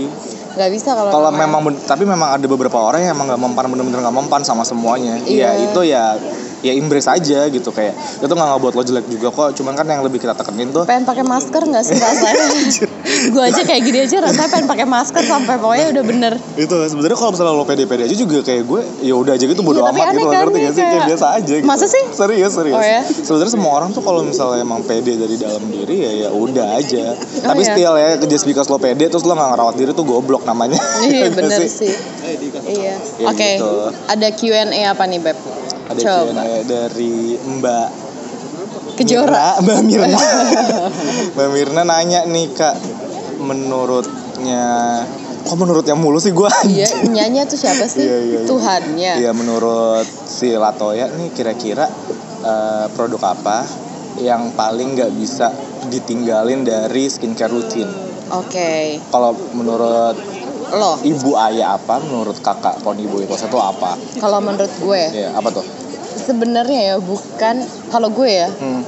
nggak 0.55 0.71
bisa 0.71 0.95
kalau 0.95 1.11
kalau 1.11 1.31
memang 1.35 1.61
tapi 1.83 2.07
memang 2.07 2.39
ada 2.39 2.45
beberapa 2.47 2.79
orang 2.79 3.03
yang 3.03 3.19
emang 3.19 3.27
nggak 3.27 3.41
mempan 3.43 3.65
bener-bener 3.67 3.99
nggak 4.07 4.15
mempan 4.15 4.41
sama 4.47 4.63
semuanya 4.63 5.19
Iya. 5.27 5.51
Iya 5.55 5.69
itu 5.69 5.81
ya 5.83 6.15
ya 6.65 6.73
embrace 6.73 7.05
aja 7.05 7.45
gitu 7.47 7.69
kayak 7.69 7.93
itu 7.93 8.25
nggak 8.27 8.49
ngebuat 8.51 8.73
lo 8.73 8.81
jelek 8.81 9.05
juga 9.05 9.27
kok. 9.29 9.49
Cuman 9.53 9.73
kan 9.73 9.85
yang 9.85 10.01
lebih 10.01 10.17
kita 10.17 10.33
tekenin 10.33 10.73
tuh 10.73 10.81
pengen 10.83 11.05
pakai 11.05 11.21
masker 11.21 11.61
nggak 11.61 11.83
sih 11.83 11.93
rasanya 11.95 12.45
gue 13.33 13.43
aja 13.43 13.61
kayak 13.61 13.81
gini 13.85 13.99
aja 14.01 14.17
rasanya 14.19 14.49
pengen 14.49 14.65
pakai 14.65 14.85
masker 14.85 15.21
sampai 15.21 15.55
pokoknya 15.55 15.93
udah 15.93 16.03
bener. 16.03 16.33
Itu 16.57 16.73
sebenarnya 16.81 17.13
kalau 17.13 17.31
misalnya 17.31 17.53
lo 17.53 17.63
pede-pede 17.63 18.03
aja 18.03 18.15
juga 18.15 18.41
kayak 18.41 18.63
gue 18.65 18.81
ya 19.01 19.13
udah 19.13 19.33
aja 19.33 19.45
gitu 19.45 19.61
bodo 19.61 19.77
Iya, 19.77 19.85
tapi 19.85 19.99
amat 19.99 20.09
gitu 20.09 20.25
kan, 20.25 20.37
ngerti 20.41 20.57
gak 20.57 20.73
sih? 20.73 20.81
Kayak 20.81 20.89
kayak- 20.89 21.07
biasa 21.07 21.25
aja 21.31 21.53
gitu. 21.53 21.67
Masa 21.67 21.85
sih? 21.85 22.03
serius 22.09 22.51
serius. 22.51 22.73
Oh, 22.73 22.81
ya? 22.81 23.01
sebenarnya 23.05 23.53
semua 23.53 23.71
orang 23.75 23.89
tuh 23.91 24.01
kalau 24.01 24.21
misalnya 24.23 24.57
emang 24.57 24.81
pede 24.81 25.13
dari 25.13 25.35
dalam 25.35 25.61
diri 25.63 25.95
ya 25.99 26.11
ya 26.17 26.29
udah 26.31 26.67
aja. 26.75 27.13
Tapi 27.43 27.61
ya? 27.61 27.69
still 27.69 27.93
ya 27.93 28.07
just 28.25 28.45
because 28.45 28.65
lo 28.65 28.77
pede 28.77 29.05
terus 29.05 29.21
lo 29.21 29.33
nggak 29.33 29.49
ngerawat 29.51 29.75
diri 29.75 29.91
tuh 29.91 30.01
goblok 30.01 30.41
namanya. 30.43 30.79
Iya 31.03 31.13
Iya 31.25 31.29
bener 31.29 31.59
sih? 31.61 31.69
sih. 31.69 31.93
Iya. 32.65 32.95
Ya 33.19 33.25
oke 33.27 33.49
gitu. 33.53 33.71
ada 34.07 34.27
Q&A 34.31 34.63
apa 34.87 35.03
nih 35.05 35.19
beb 35.19 35.37
ada 35.85 36.01
Coba. 36.01 36.31
Q&A 36.33 36.55
dari 36.65 37.37
Mbak 37.37 37.87
Kejora. 38.95 39.27
Mirna, 39.27 39.45
Mbak 39.65 39.79
Mirna 39.85 40.19
Mbak 41.35 41.49
Mirna 41.51 41.81
nanya 41.83 42.19
nih 42.25 42.47
kak 42.55 42.75
menurutnya 43.39 44.63
kok 45.45 45.57
menurutnya 45.61 45.93
mulu 45.93 46.17
sih 46.17 46.33
gue 46.33 46.49
iya 46.73 46.89
nyanyi 47.15 47.45
tuh 47.45 47.59
siapa 47.59 47.85
sih 47.85 48.01
Iya, 48.01 48.17
iya, 48.17 48.39
iya. 48.41 48.47
Tuhannya 48.49 49.13
Iya 49.21 49.31
menurut 49.37 50.07
si 50.25 50.49
Latoya 50.57 51.05
nih 51.13 51.29
kira-kira 51.37 51.85
eh, 52.41 52.85
produk 52.97 53.21
apa 53.37 53.61
yang 54.17 54.55
paling 54.55 54.95
nggak 54.95 55.11
bisa 55.13 55.51
ditinggalin 55.85 56.65
dari 56.65 57.05
skincare 57.11 57.51
rutin 57.53 57.85
oke 58.33 58.71
kalau 59.13 59.37
menurut 59.53 60.17
lo. 60.71 60.97
Ibu 60.99 61.31
ayah 61.43 61.75
apa 61.75 61.99
menurut 61.99 62.37
kakak 62.39 62.81
poni 62.81 63.03
ibu 63.03 63.21
itu 63.21 63.35
satu 63.35 63.57
apa? 63.57 63.93
Kalau 64.17 64.39
menurut 64.39 64.71
gue. 64.71 65.03
Ya 65.13 65.29
apa 65.31 65.51
tuh? 65.51 65.65
Sebenarnya 66.15 66.81
ya 66.81 66.95
bukan. 66.97 67.61
Kalau 67.89 68.09
gue 68.09 68.29
ya. 68.31 68.49
Hmm. 68.49 68.81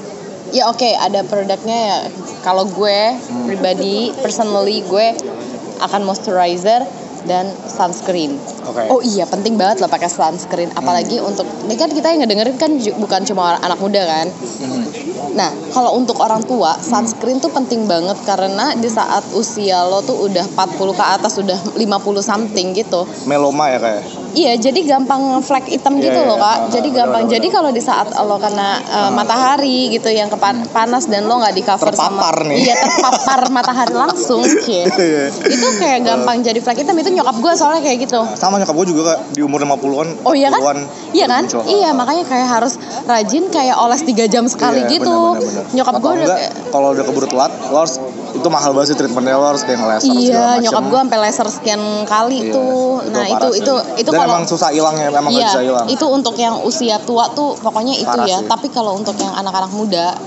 ya 0.47 0.63
oke 0.65 0.87
ada 0.87 1.21
produknya 1.21 1.77
ya. 1.77 1.97
Kalau 2.39 2.63
gue 2.65 2.99
Hmm. 3.19 3.45
pribadi 3.45 4.15
personally 4.15 4.79
gue 4.81 5.11
akan 5.77 6.01
moisturizer 6.03 6.87
dan 7.27 7.51
sunscreen. 7.67 8.39
Oke. 8.65 8.87
Oh 8.89 9.03
iya 9.03 9.27
penting 9.27 9.59
banget 9.59 9.83
loh 9.83 9.91
pakai 9.91 10.09
sunscreen. 10.09 10.71
Apalagi 10.73 11.19
untuk 11.19 11.45
ini 11.67 11.75
kan 11.75 11.91
kita 11.91 12.09
yang 12.09 12.23
ngedengerin 12.23 12.57
kan 12.57 12.71
bukan 12.97 13.21
cuma 13.27 13.59
anak 13.59 13.77
muda 13.77 14.01
kan? 14.07 14.27
Hmm. 14.63 14.83
Nah, 15.37 15.53
kalau 15.69 15.93
untuk 15.93 16.17
orang 16.17 16.41
tua, 16.47 16.73
sunscreen 16.81 17.37
tuh 17.37 17.53
penting 17.53 17.85
banget 17.85 18.17
karena 18.25 18.73
di 18.73 18.89
saat 18.89 19.21
usia 19.37 19.85
lo 19.85 20.01
tuh 20.01 20.25
udah 20.25 20.41
40 20.55 20.97
ke 20.97 21.05
atas, 21.05 21.37
udah 21.37 21.59
50 21.77 22.25
something 22.25 22.73
gitu. 22.73 23.05
meloma 23.29 23.69
ya 23.69 23.77
kayak 23.77 24.03
Iya, 24.27 24.53
jadi 24.57 24.79
gampang 24.83 25.39
flek 25.39 25.67
hitam 25.67 25.95
Iya, 25.95 26.03
gitu 26.03 26.19
iya, 26.19 26.27
loh. 26.27 26.37
Kak. 26.37 26.47
Ah, 26.47 26.57
Jadi 26.67 26.89
gampang. 26.89 27.23
Jadi 27.25 27.47
kalau 27.47 27.69
di 27.69 27.79
saat 27.79 28.07
lo 28.13 28.35
kena 28.35 28.69
uh, 28.83 29.09
matahari 29.09 29.87
gitu 29.89 30.07
yang 30.07 30.27
kepan 30.27 30.67
panas 30.67 31.05
dan 31.05 31.25
lo 31.25 31.37
nggak 31.37 31.53
di 31.53 31.61
cover 31.61 31.89
Terpapar 31.89 32.35
sama 32.35 32.47
nih. 32.49 32.57
Iya, 32.63 32.75
terpapar 32.77 33.39
matahari 33.47 33.93
langsung, 33.93 34.41
cie. 34.63 34.83
Iya. 34.85 35.31
Itu 35.31 35.67
kayak 35.77 35.99
gampang 36.03 36.41
jadi 36.41 36.59
flek 36.59 36.81
hitam 36.81 36.95
itu 36.95 37.09
nyokap 37.09 37.37
gue 37.37 37.53
soalnya 37.53 37.81
kayak 37.81 38.03
gitu. 38.03 38.19
sama 38.33 38.57
nyokap 38.57 38.75
gue 38.75 38.87
juga 38.87 39.01
kak 39.07 39.19
di 39.31 39.41
umur 39.41 39.59
50-an 39.59 40.07
Oh 40.23 40.33
iya 40.33 40.49
kan? 40.49 40.59
40-an, 40.59 40.79
Iya 41.11 41.25
kan? 41.27 41.43
muncul. 41.45 41.61
Iya, 41.65 41.89
makanya 41.93 42.23
kayak 42.25 42.47
harus 42.49 42.73
rajin 43.03 43.43
kayak 43.47 43.75
oles 43.75 44.01
3 44.01 44.27
jam 44.27 44.45
sekali 44.45 44.83
Iya, 44.83 44.99
gitu. 44.99 45.07
benar, 45.09 45.39
benar, 45.39 45.53
benar. 45.63 45.75
Nyokap 45.75 45.93
gue 45.95 46.11
udah 46.13 46.27
kayak 46.29 46.51
kalau 46.67 46.87
udah 46.91 47.03
keburu 47.03 47.27
telat 47.27 47.51
lo 47.67 47.77
harus 47.79 47.95
itu 48.27 48.47
mahal 48.47 48.71
banget 48.71 48.93
sih 48.93 48.97
treatmentnya 48.97 49.33
lo 49.33 49.47
harus 49.47 49.63
kayak 49.63 49.79
segala 49.79 49.97
Iya, 50.03 50.45
nyokap 50.61 50.83
gue 50.85 50.99
sampai 50.99 51.19
laser 51.19 51.47
sekian 51.49 51.81
kali 52.05 52.37
Iya, 52.43 52.53
tuh. 52.53 52.91
Nah, 53.07 53.25
itu 53.25 53.47
itu 53.55 53.73
itu 53.97 54.09
dan 54.17 54.25
kalau 54.25 54.33
emang 54.33 54.45
susah 54.45 54.69
hilangnya 54.69 55.05
emang 55.09 55.29
Iya, 55.29 55.45
bisa 55.45 55.59
hilang 55.61 55.85
itu 55.85 56.05
untuk 56.07 56.33
yang 56.35 56.55
usia 56.61 56.97
tua 56.99 57.29
tuh 57.31 57.53
pokoknya 57.55 57.93
itu 57.93 58.09
Parah 58.09 58.25
ya. 58.25 58.41
sih. 58.41 58.49
Tapi 58.49 58.67
kalau 58.67 58.93
untuk 58.93 59.13
yang 59.15 59.31
anak-anak 59.31 59.71
muda 59.71 60.17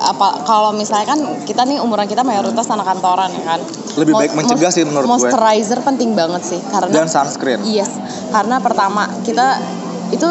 apa 0.00 0.42
kalau 0.42 0.72
misalnya 0.72 1.04
kan 1.06 1.20
kita 1.44 1.60
nih 1.62 1.76
umuran 1.76 2.04
kita 2.04 2.20
mayoritas 2.20 2.66
anak 2.66 2.88
kantoran 2.88 3.28
ya 3.30 3.44
kan. 3.46 3.60
Lebih 3.96 4.12
baik 4.14 4.32
mencegah 4.34 4.68
sih 4.68 4.82
menurut 4.82 5.04
gue. 5.04 5.12
Moisturizer 5.20 5.78
penting 5.80 6.12
banget 6.12 6.42
sih 6.42 6.60
karena 6.64 6.88
dan 6.90 7.06
sunscreen 7.06 7.60
yes, 7.62 8.00
karena 8.28 8.56
pertama 8.58 9.06
kita 9.22 9.60
itu 10.08 10.26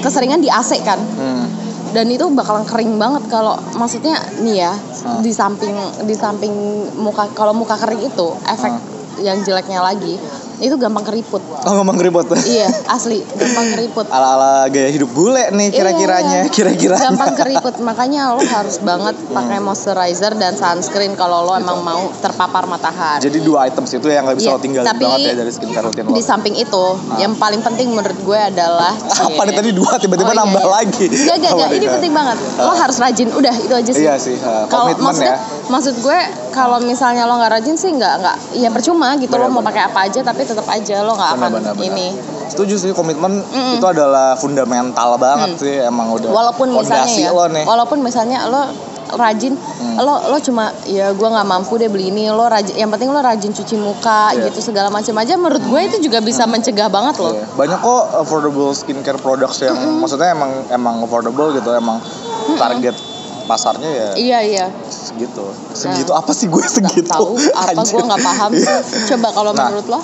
keseringan 0.00 0.38
di 0.38 0.48
AC 0.48 0.80
kan 0.80 0.96
Hmm. 0.96 1.44
dan 1.90 2.06
itu 2.06 2.30
bakalan 2.30 2.62
kering 2.62 2.96
banget 2.96 3.26
kalau 3.26 3.58
maksudnya 3.74 4.14
nih 4.38 4.62
ya 4.62 4.72
Hmm. 4.72 5.18
di 5.18 5.30
samping 5.30 5.74
di 6.00 6.14
samping 6.14 6.52
muka 6.94 7.26
kalau 7.32 7.50
muka 7.50 7.74
kering 7.74 8.00
itu 8.00 8.28
efek 8.46 8.70
Hmm. 8.70 8.86
yang 9.18 9.42
jeleknya 9.42 9.82
lagi 9.82 10.14
itu 10.58 10.74
gampang 10.74 11.02
keriput 11.02 11.42
oh 11.42 11.72
ngomong 11.74 11.98
ribet 11.98 12.26
iya 12.54 12.70
asli 12.88 13.20
gampang 13.34 13.66
keriput 13.74 14.06
ala-ala 14.08 14.66
gaya 14.68 14.88
hidup 14.88 15.10
bule 15.10 15.50
nih 15.50 15.68
kira-kiranya 15.70 16.30
Iya. 16.38 16.50
kira-kira 16.50 16.96
gampang 16.96 17.34
keriput 17.40 17.74
makanya 17.78 18.32
lo 18.32 18.42
harus 18.42 18.78
banget 18.78 19.18
pakai 19.28 19.58
moisturizer 19.58 20.32
dan 20.34 20.54
sunscreen 20.54 21.14
kalau 21.14 21.42
lo 21.42 21.54
emang 21.54 21.82
mau 21.82 22.08
terpapar 22.14 22.64
matahari 22.64 23.20
jadi 23.20 23.38
dua 23.40 23.66
items 23.66 23.90
itu 23.92 24.06
yang 24.06 24.24
nggak 24.24 24.38
bisa 24.38 24.48
Iya, 24.48 24.54
lo 24.54 24.60
tinggalin 24.60 24.86
tapi 24.86 25.04
banget 25.04 25.18
ya 25.20 25.34
dari 25.34 25.52
skincare 25.52 25.84
rutin 25.84 26.04
lo 26.06 26.14
di 26.14 26.22
samping 26.22 26.54
itu 26.54 26.84
yang 27.16 27.32
paling 27.34 27.60
penting 27.60 27.90
menurut 27.90 28.18
gue 28.18 28.38
adalah 28.38 28.94
apa 29.26 29.40
nih 29.44 29.54
tadi 29.54 29.70
dua 29.72 29.94
tiba-tiba 29.96 30.26
Oh, 30.28 30.34
iya, 30.34 30.42
nambah 30.44 30.60
iya. 30.60 30.76
lagi 30.76 31.06
Gak, 31.08 31.36
gak, 31.40 31.52
gak. 31.52 31.70
Ini 31.72 31.86
penting 31.88 32.12
banget. 32.12 32.36
Lo 32.56 32.72
harus 32.72 32.96
rajin. 32.96 33.28
Udah, 33.30 33.54
itu 33.54 33.72
aja 33.72 33.90
sih. 33.90 34.04
Iya 34.04 34.14
sih, 34.16 34.36
uh, 34.38 34.64
Kalau 34.66 34.88
komitmen 34.88 35.08
maksudnya, 35.08 35.34
ya. 35.34 35.66
maksud 35.66 35.94
gue 35.98 36.18
kalau 36.50 36.78
misalnya 36.80 37.22
lo 37.24 37.36
nggak 37.36 37.52
rajin 37.54 37.76
sih 37.76 37.90
nggak 37.90 38.14
nggak, 38.18 38.36
ya 38.56 38.68
percuma 38.68 39.14
gitu. 39.16 39.32
lo 39.32 39.46
mau 39.46 39.60
pakai 39.60 39.82
apa 39.84 40.04
aja, 40.04 40.20
tapi 40.20 40.42
tetap 40.48 40.66
aja 40.66 40.96
lo 41.00 41.12
nggak 41.12 41.30
akan 41.34 41.50
Benar, 41.52 41.74
benar, 41.74 41.84
ini. 41.84 42.08
setuju 42.48 42.74
sih 42.74 42.90
komitmen 42.90 43.44
itu 43.70 43.84
adalah 43.84 44.32
fundamental 44.34 45.14
banget 45.16 45.50
sih 45.56 45.74
emang 45.80 46.08
udah 46.10 46.26
Mm. 46.26 46.34
Walaupun 46.34 46.66
misalnya 46.72 47.12
ya, 47.14 47.30
lo 47.30 47.44
nih 47.46 47.60
Hmm. 47.60 47.68
walaupun 47.68 47.98
misalnya 48.00 48.38
lo 48.46 48.62
rajin, 49.10 49.56
lo 49.96 50.20
lo 50.26 50.36
cuma 50.38 50.68
ya 50.84 51.08
gue 51.10 51.28
nggak 51.28 51.46
mampu 51.46 51.76
deh 51.76 51.86
beli 51.86 52.08
ini. 52.08 52.28
Lo 52.28 52.44
rajin, 52.44 52.76
yang 52.76 52.88
penting 52.88 53.08
lo 53.08 53.20
rajin 53.20 53.48
cuci 53.50 53.76
muka 53.76 54.32
Iya. 54.32 54.48
gitu 54.48 54.60
segala 54.62 54.88
macam 54.88 55.12
aja. 55.14 55.32
Menurut 55.34 55.60
gue 55.60 55.80
itu 55.82 55.96
juga 56.02 56.20
bisa 56.20 56.44
mencegah 56.44 56.88
banget 56.88 57.16
loh. 57.18 57.32
Iya. 57.32 57.44
banyak 57.50 57.78
kok 57.78 58.02
affordable 58.18 58.68
skincare 58.70 59.16
products 59.16 59.60
yang 59.60 59.72
maksudnya 59.96 60.28
emang 60.30 60.50
emang 60.68 61.00
affordable 61.00 61.52
gitu 61.52 61.72
emang 61.72 62.00
target 62.54 62.92
pasarnya 63.44 63.88
ya 63.88 64.08
Iya 64.14 64.38
iya. 64.42 64.66
segitu 64.86 65.40
segitu 65.72 66.12
apa 66.12 66.28
sih 66.30 66.44
gue 66.46 66.60
segitu 66.60 67.08
Tahu 67.08 67.32
apa 67.50 67.80
gue 67.82 68.02
nggak 68.04 68.20
paham 68.22 68.50
sih. 68.52 68.76
Coba 69.06 69.28
kalau 69.32 69.50
Nah, 69.50 69.66
menurut 69.66 69.88
lo? 69.88 70.00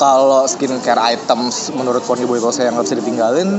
Kalau 0.00 0.48
skincare 0.48 0.96
items 1.12 1.68
menurut 1.70 2.00
Pony 2.00 2.24
Boy 2.24 2.40
saya 2.48 2.72
yang 2.72 2.80
nggak 2.80 2.88
bisa 2.88 2.96
ditinggalin 2.96 3.50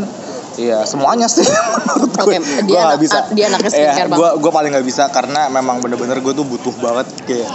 Iya 0.52 0.84
semuanya 0.84 1.32
sih 1.32 1.48
menurut 1.80 2.12
gue. 2.12 2.36
Gua 2.68 2.82
nggak 2.84 2.92
anak- 2.92 3.00
bisa. 3.00 3.20
dia 3.32 3.48
anaknya 3.48 3.72
skincare 3.72 4.10
Iya, 4.10 4.18
Gue 4.18 4.30
gue 4.36 4.52
paling 4.52 4.72
nggak 4.74 4.84
bisa 4.84 5.08
karena 5.08 5.48
memang 5.48 5.80
bener-bener 5.80 6.20
gue 6.20 6.34
tuh 6.34 6.44
butuh 6.44 6.76
banget 6.76 7.08
kayak 7.24 7.48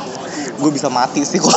gue 0.57 0.71
bisa 0.73 0.89
mati 0.89 1.21
sih 1.21 1.37
kalau 1.37 1.53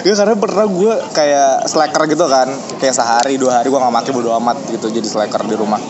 ya 0.00 0.12
karena 0.14 0.32
pernah 0.32 0.64
gue 0.64 0.94
kayak 1.12 1.68
slacker 1.68 2.08
gitu 2.08 2.24
kan 2.24 2.48
kayak 2.80 2.94
sehari 2.94 3.36
dua 3.36 3.60
hari 3.60 3.68
gue 3.68 3.76
nggak 3.76 3.92
mati 3.92 4.08
bodo 4.08 4.32
amat 4.32 4.56
gitu 4.70 4.88
jadi 4.88 5.04
slacker 5.04 5.44
di 5.44 5.52
rumah 5.52 5.80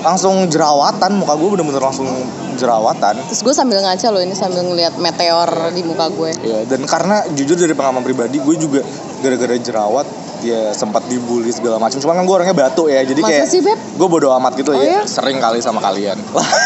langsung 0.00 0.48
jerawatan 0.48 1.20
muka 1.20 1.36
gue 1.36 1.48
bener-bener 1.56 1.82
langsung 1.84 2.08
jerawatan. 2.56 3.20
Terus 3.28 3.40
gue 3.44 3.54
sambil 3.56 3.80
ngaca 3.84 4.08
loh 4.12 4.22
ini 4.24 4.34
sambil 4.36 4.64
ngeliat 4.64 4.96
meteor 4.96 5.72
di 5.72 5.82
muka 5.84 6.08
gue 6.12 6.30
ya 6.44 6.58
dan 6.68 6.84
karena 6.84 7.24
jujur 7.32 7.56
dari 7.56 7.72
pengalaman 7.72 8.04
pribadi 8.04 8.40
gue 8.40 8.56
juga 8.56 8.80
gara-gara 9.20 9.56
jerawat 9.56 10.06
ya 10.42 10.70
sempat 10.70 11.04
dibully 11.06 11.48
segala 11.48 11.76
macam 11.76 11.96
cuma 11.96 12.12
kan 12.12 12.22
gue 12.22 12.34
orangnya 12.34 12.56
batu 12.56 12.86
ya 12.86 13.00
jadi 13.00 13.20
Masa 13.20 13.30
kayak 13.30 13.46
sih, 13.46 13.60
gue 13.62 14.08
bodo 14.08 14.32
amat 14.32 14.52
gitu 14.54 14.70
Oh, 14.70 14.76
ya 14.76 14.98
iya? 14.98 15.00
sering 15.04 15.36
kali 15.36 15.58
sama 15.58 15.78
kalian 15.78 16.16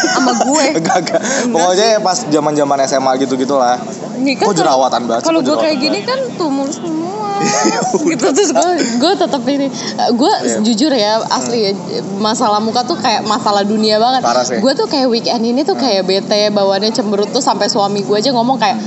sama 0.07 0.33
gue 0.47 0.65
Enggak, 0.75 0.99
enggak. 1.01 1.21
Pokoknya 1.49 1.87
ya 1.87 1.99
pas 1.99 2.19
zaman 2.23 2.53
zaman 2.53 2.77
SMA 2.85 3.13
gitu 3.19 3.35
gitulah. 3.35 3.77
Ini 4.15 4.37
Kok 4.37 4.53
jerawatan 4.53 5.01
banget 5.05 5.23
Kalau 5.25 5.41
gue 5.41 5.57
kayak 5.57 5.77
gini 5.77 5.99
kan 6.03 6.19
tumor 6.35 6.69
semua. 6.69 7.13
gitu 8.07 8.31
terus 8.31 8.51
gue 8.51 8.73
gue 8.97 9.13
tetap 9.19 9.43
ini 9.45 9.67
gue 10.15 10.33
Iya. 10.41 10.63
jujur 10.63 10.89
ya 10.89 11.19
asli 11.27 11.67
ya 11.67 11.73
masalah 12.17 12.63
muka 12.63 12.83
tuh 12.83 12.95
kayak 12.95 13.27
masalah 13.27 13.67
dunia 13.67 13.99
banget. 13.99 14.23
Gue 14.59 14.73
tuh 14.73 14.87
kayak 14.87 15.11
weekend 15.11 15.43
ini 15.43 15.61
tuh 15.61 15.75
kayak 15.75 16.07
bete 16.07 16.49
bawaannya 16.49 16.95
cemberut 16.95 17.29
tuh 17.29 17.43
sampai 17.43 17.67
suami 17.67 18.01
gue 18.01 18.17
aja 18.17 18.31
ngomong 18.31 18.55
kayak 18.57 18.79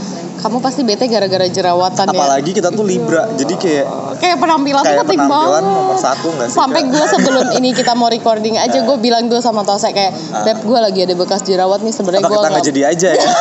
kamu 0.48 0.64
pasti 0.64 0.82
bete 0.82 1.06
gara-gara 1.06 1.44
jerawatan 1.44 2.08
ya. 2.08 2.16
Apalagi 2.16 2.56
kita 2.56 2.72
tuh 2.72 2.82
Libra, 2.82 3.28
jadi 3.36 3.54
kayak 3.54 3.86
Kayak 4.18 4.38
penampilan 4.40 4.80
kayak 4.80 5.04
penting 5.04 5.20
penampilan 5.20 5.60
banget. 5.60 5.76
nomor 5.76 5.98
satu 6.00 6.28
nggak 6.32 6.48
sih? 6.48 6.56
Sampai 6.56 6.82
gue 6.88 7.06
sebelum 7.06 7.46
ini 7.54 7.70
kita 7.76 7.92
mau 7.94 8.08
recording 8.08 8.56
aja 8.56 8.80
gue 8.80 8.98
bilang 8.98 9.28
dulu 9.28 9.38
sama 9.38 9.62
Tose 9.62 9.92
kayak 9.92 10.16
Beb 10.42 10.64
gue 10.64 10.80
lagi 10.80 11.00
ada 11.04 11.14
bekas 11.14 11.44
jerawat 11.44 11.84
nih 11.84 11.92
sebenarnya 11.92 12.24
gue 12.24 12.40
nggak 12.40 12.66
jadi 12.66 12.82
aja 12.88 13.10
ya. 13.12 13.28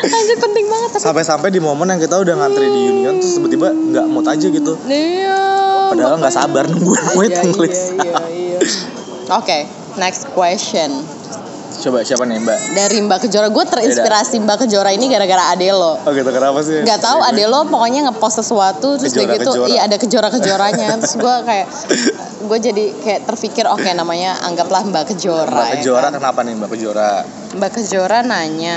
Anjir 0.00 0.38
penting 0.40 0.66
banget 0.66 0.90
tapi 0.94 1.02
Sampai-sampai 1.04 1.48
di 1.50 1.60
momen 1.60 1.86
yang 1.86 2.00
kita 2.00 2.16
udah 2.16 2.32
ngantri 2.32 2.66
di 2.66 2.80
Union 2.88 3.20
terus 3.20 3.36
tiba-tiba 3.36 3.68
nggak 3.68 4.06
mood 4.06 4.24
aja 4.24 4.46
gitu. 4.46 4.72
Iya. 4.86 5.38
Padahal 5.90 6.16
nggak 6.16 6.32
sabar 6.32 6.64
nungguin 6.64 7.02
Iya, 7.02 7.14
waiting 7.18 7.50
iya, 7.50 7.60
list. 7.60 7.84
iya, 7.98 8.18
iya. 8.30 8.58
Oke, 9.38 9.58
next 9.98 10.30
question 10.32 10.90
Coba 11.80 12.04
siapa 12.04 12.22
nih 12.22 12.36
Mbak? 12.38 12.58
dari 12.70 12.98
Mbak 13.00 13.18
Kejora. 13.24 13.48
Gue 13.48 13.64
terinspirasi 13.64 14.36
Mbak 14.38 14.56
Kejora 14.62 14.92
ini 14.92 15.08
gara-gara 15.08 15.50
Adelo. 15.50 15.96
Oh 15.98 16.12
gitu 16.12 16.28
kenapa 16.28 16.60
sih? 16.60 16.84
Gak 16.84 17.00
tahu 17.00 17.18
Adelo 17.20 17.64
pokoknya 17.66 18.04
ngepost 18.06 18.38
sesuatu 18.38 19.00
terus 19.00 19.10
dia 19.10 19.24
gitu 19.24 19.48
Kejora-kejora. 19.48 19.66
iya 19.66 19.80
ada 19.84 19.96
kejora-kejoranya 19.96 20.88
terus 21.00 21.16
gue 21.16 21.34
kayak 21.42 21.66
gue 22.40 22.58
jadi 22.60 22.84
kayak 23.00 23.20
terpikir 23.26 23.64
oke 23.64 23.88
namanya 23.90 24.36
anggaplah 24.44 24.84
Mbak 24.84 25.04
Kejora. 25.10 25.48
Mbak 25.48 25.66
ya 25.66 25.74
Kejora 25.80 26.06
kan? 26.06 26.12
kenapa 26.16 26.40
nih 26.44 26.54
Mbak 26.54 26.70
Kejora? 26.70 27.10
Mbak 27.56 27.70
Kejora 27.72 28.18
nanya 28.22 28.76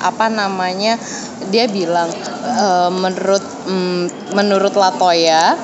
apa 0.00 0.26
namanya 0.28 1.00
dia 1.48 1.64
bilang 1.64 2.08
e, 2.44 2.66
menurut 2.92 3.40
mm, 3.64 4.32
menurut 4.32 4.74
Latoya 4.74 5.56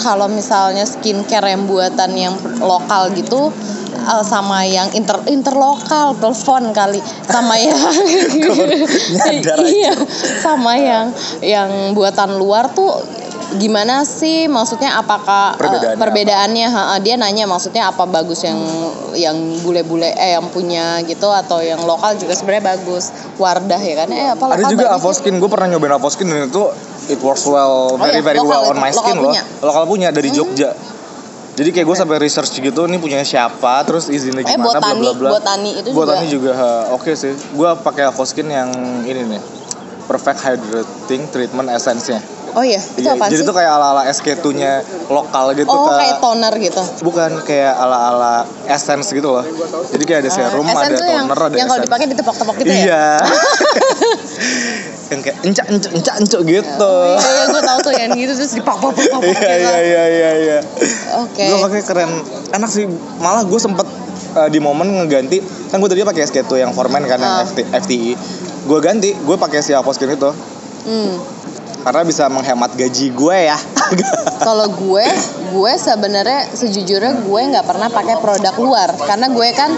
kalau 0.00 0.26
misalnya 0.26 0.84
skincare 0.84 1.50
yang 1.50 1.64
buatan 1.68 2.10
yang 2.14 2.34
lokal 2.60 3.10
gitu 3.14 3.52
eh, 3.94 4.24
sama 4.24 4.66
yang 4.66 4.90
inter 4.92 5.20
interlokal 5.30 6.16
telepon 6.18 6.74
kali. 6.74 7.00
Sama 7.28 7.54
yang 7.58 7.78
iya 9.78 9.94
sama 10.42 10.76
yang 10.76 11.14
yang 11.40 11.70
buatan 11.94 12.36
luar 12.36 12.72
tuh 12.72 13.02
gimana 13.56 14.02
sih? 14.02 14.50
Maksudnya 14.50 14.98
apakah 14.98 15.54
eh, 15.54 15.58
Perbedaannya 15.60 15.98
perbedaannya? 16.00 16.68
Ha, 16.68 16.82
ha, 16.94 16.96
dia 16.98 17.14
nanya 17.14 17.44
maksudnya 17.46 17.90
apa 17.90 18.04
bagus 18.08 18.42
yang 18.42 18.58
yang 19.14 19.36
bule-bule 19.62 20.10
eh 20.10 20.34
yang 20.34 20.50
punya 20.50 20.98
gitu 21.06 21.30
atau 21.30 21.62
yang 21.62 21.82
lokal 21.86 22.18
juga 22.18 22.34
sebenarnya 22.34 22.74
bagus. 22.76 23.14
Wardah 23.38 23.80
ya 23.80 23.94
kan? 24.04 24.08
Eh 24.10 24.28
apa 24.34 24.44
Ada 24.58 24.64
juga 24.70 24.86
Avoskin, 24.94 25.38
gue 25.38 25.50
pernah 25.50 25.74
nyobain 25.74 25.94
Avoskin 25.94 26.26
dan 26.26 26.50
itu 26.50 26.64
it 27.06 27.20
works 27.20 27.44
well, 27.44 27.94
Oh 27.94 27.98
very 27.98 28.18
iya, 28.18 28.24
very 28.24 28.38
lokal 28.38 28.50
well 28.50 28.64
on 28.70 28.76
my 28.76 28.88
lokal 28.88 29.02
skin 29.02 29.16
loh. 29.16 29.24
punya. 29.28 29.42
Hmm. 29.42 29.64
Lokal 29.64 29.84
punya 29.84 30.08
dari 30.10 30.28
Jogja. 30.28 30.70
Jadi 31.54 31.70
kayak 31.70 31.86
gue 31.86 31.96
sampai 31.96 32.18
research 32.18 32.50
gitu, 32.52 32.80
ini 32.84 32.98
punya 32.98 33.22
siapa, 33.22 33.86
terus 33.86 34.10
izinnya 34.10 34.42
Eh, 34.42 34.52
gimana, 34.52 34.74
bla 34.74 34.80
Botani, 34.82 34.98
bla 34.98 35.12
bla. 35.14 35.30
Botani 35.38 35.70
itu 35.78 35.88
Botani 35.94 36.26
juga. 36.26 36.50
juga, 36.50 36.90
oke 36.90 37.14
sih. 37.14 37.30
Gue 37.54 37.70
pakai 37.78 38.10
Avoskin 38.10 38.50
yang 38.50 38.74
ini 39.02 39.22
nih, 39.30 39.42
perfect 40.04 40.42
hydrating 40.42 41.30
treatment 41.30 41.70
essence-nya. 41.70 42.18
Oh 42.54 42.62
iya 42.62 42.78
itu 42.78 43.02
Iya, 43.02 43.12
apa 43.12 43.26
jadi 43.26 43.42
sih 43.42 43.46
tuh 43.46 43.52
kayak 43.52 43.72
ala-ala 43.72 44.02
SK2-nya 44.06 44.72
lokal 45.08 45.44
gitu 45.52 45.66
oh 45.66 45.90
kayak 45.92 46.18
toner 46.18 46.54
gitu 46.56 46.82
Bukan 47.02 47.30
kayak 47.42 47.74
ala-ala 47.74 48.46
essence 48.64 49.10
gitu 49.10 49.28
loh. 49.28 49.44
Jadi 49.90 50.02
kayak 50.02 50.20
ada 50.22 50.30
serum, 50.30 50.64
Ah, 50.64 50.74
ada 50.80 50.94
tuh 50.94 51.04
yang, 51.04 51.26
toner, 51.26 51.38
ada 51.44 51.54
yang 51.54 51.66
kalau 51.66 51.82
dipakai 51.82 52.06
ditepok-tepok 52.08 52.54
gitu 52.58 52.70
ya 52.70 52.78
Iya. 52.80 53.04
yang 55.12 55.20
kayak 55.20 55.36
encak 55.44 55.66
encak 55.68 55.92
encak 55.92 56.14
encak 56.16 56.40
gitu. 56.42 56.80
Oh, 56.80 57.04
iya, 57.12 57.20
iya 57.20 57.44
gue 57.46 57.62
tahu 57.62 57.78
tuh 57.82 57.92
yang 57.92 58.10
gitu 58.14 58.32
terus 58.34 58.52
dipak 58.54 58.76
pak 58.78 58.90
pak 58.90 59.04
pak 59.04 59.20
Iya 59.20 59.52
iya 59.52 59.78
iya 59.78 60.04
iya 60.08 60.30
iya. 60.40 60.58
Oke. 61.20 61.44
Gue 61.44 61.58
pakai 61.60 61.80
keren, 61.84 62.10
enak 62.50 62.70
sih. 62.72 62.88
Malah 63.18 63.44
gue 63.44 63.60
sempet 63.60 63.84
uh, 64.34 64.48
di 64.48 64.58
momen 64.58 64.88
ngeganti, 64.96 65.38
kan 65.68 65.76
gue 65.76 65.88
tadi 65.88 66.00
pakai 66.02 66.24
SK2 66.24 66.52
yang 66.58 66.72
Formen 66.72 67.04
kan 67.04 67.18
yang 67.18 67.34
Ah. 67.36 67.44
FT, 67.44 67.68
FTI. 67.68 68.12
Gue 68.64 68.78
ganti, 68.80 69.12
gue 69.12 69.36
pakai 69.36 69.60
si 69.60 69.76
Avoskin 69.76 70.08
itu 70.10 70.30
Hmm. 70.84 71.16
Karena 71.84 72.02
bisa 72.02 72.24
menghemat 72.32 72.72
gaji 72.74 73.12
gue 73.12 73.38
ya. 73.52 73.58
Kalau 74.46 74.72
gue, 74.72 75.06
gue 75.52 75.72
sebenarnya 75.76 76.48
sejujurnya 76.56 77.28
gue 77.28 77.40
nggak 77.52 77.66
pernah 77.68 77.92
pakai 77.92 78.16
produk 78.24 78.54
luar 78.56 78.90
karena 79.04 79.28
gue 79.28 79.48
kan 79.52 79.70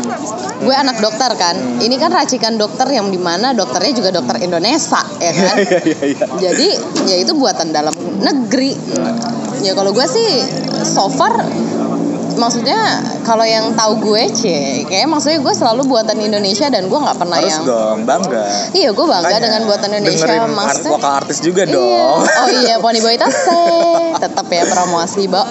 gue 0.62 0.74
anak 0.74 1.02
dokter 1.02 1.34
kan. 1.34 1.58
Ini 1.82 1.98
kan 1.98 2.14
racikan 2.14 2.54
dokter 2.54 2.86
yang 2.94 3.10
di 3.10 3.18
mana 3.18 3.50
dokternya 3.50 3.92
juga 3.98 4.10
dokter 4.14 4.38
Indonesia 4.46 5.02
ya 5.18 5.32
kan. 5.34 5.56
Iya 5.58 5.78
iya 5.82 6.00
iya. 6.14 6.26
Jadi 6.38 6.68
ya 7.10 7.16
itu 7.18 7.34
buatan 7.34 7.74
dalam 7.74 7.92
negeri. 8.22 8.72
Ya 9.66 9.74
kalau 9.74 9.90
gue 9.90 10.06
sih 10.06 10.46
so 10.86 11.10
far 11.10 11.42
maksudnya 12.36 12.78
kalau 13.22 13.42
yang 13.42 13.72
tahu 13.72 13.98
gue 13.98 14.22
cie 14.30 14.84
kayak 14.84 15.06
maksudnya 15.06 15.40
gue 15.40 15.54
selalu 15.54 15.82
buatan 15.84 16.16
Indonesia 16.16 16.68
dan 16.68 16.86
gue 16.86 16.98
nggak 16.98 17.16
pernah 17.16 17.38
Harus 17.40 17.52
yang 17.52 17.64
dong, 17.64 17.98
bangga. 18.04 18.44
iya 18.72 18.88
gue 18.90 19.06
bangga 19.06 19.26
Makanya, 19.26 19.42
dengan 19.42 19.62
buatan 19.64 19.90
Indonesia 19.92 20.34
maksudnya 20.46 20.92
vokal 20.92 21.12
artis 21.16 21.38
juga 21.40 21.62
Iya. 21.64 21.74
dong. 21.74 22.18
Oh 22.22 22.48
iya, 22.54 22.74
Pony 22.84 23.00
Boy 23.00 23.16
Tase. 23.16 23.64
Tetap 24.16 24.46
ya 24.46 24.64
promosi, 24.64 25.26
Bo. 25.26 25.42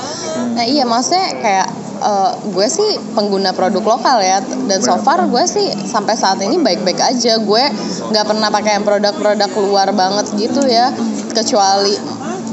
Nah, 0.54 0.64
iya 0.64 0.84
maksudnya 0.84 1.36
kayak 1.36 1.68
eh, 1.98 2.32
gue 2.48 2.68
sih 2.68 2.90
pengguna 3.12 3.52
produk 3.52 3.98
lokal 3.98 4.20
ya 4.20 4.40
dan 4.66 4.80
so 4.80 4.96
far 4.98 5.26
gue 5.26 5.44
sih 5.46 5.68
sampai 5.84 6.14
saat 6.14 6.40
ini 6.40 6.58
baik-baik 6.58 6.98
aja 6.98 7.38
gue 7.38 7.64
nggak 8.06 8.26
pernah 8.26 8.48
pakai 8.48 8.72
yang 8.74 8.86
produk-produk 8.86 9.50
luar 9.58 9.90
banget 9.92 10.26
gitu 10.36 10.64
ya 10.64 10.92
kecuali 11.32 11.96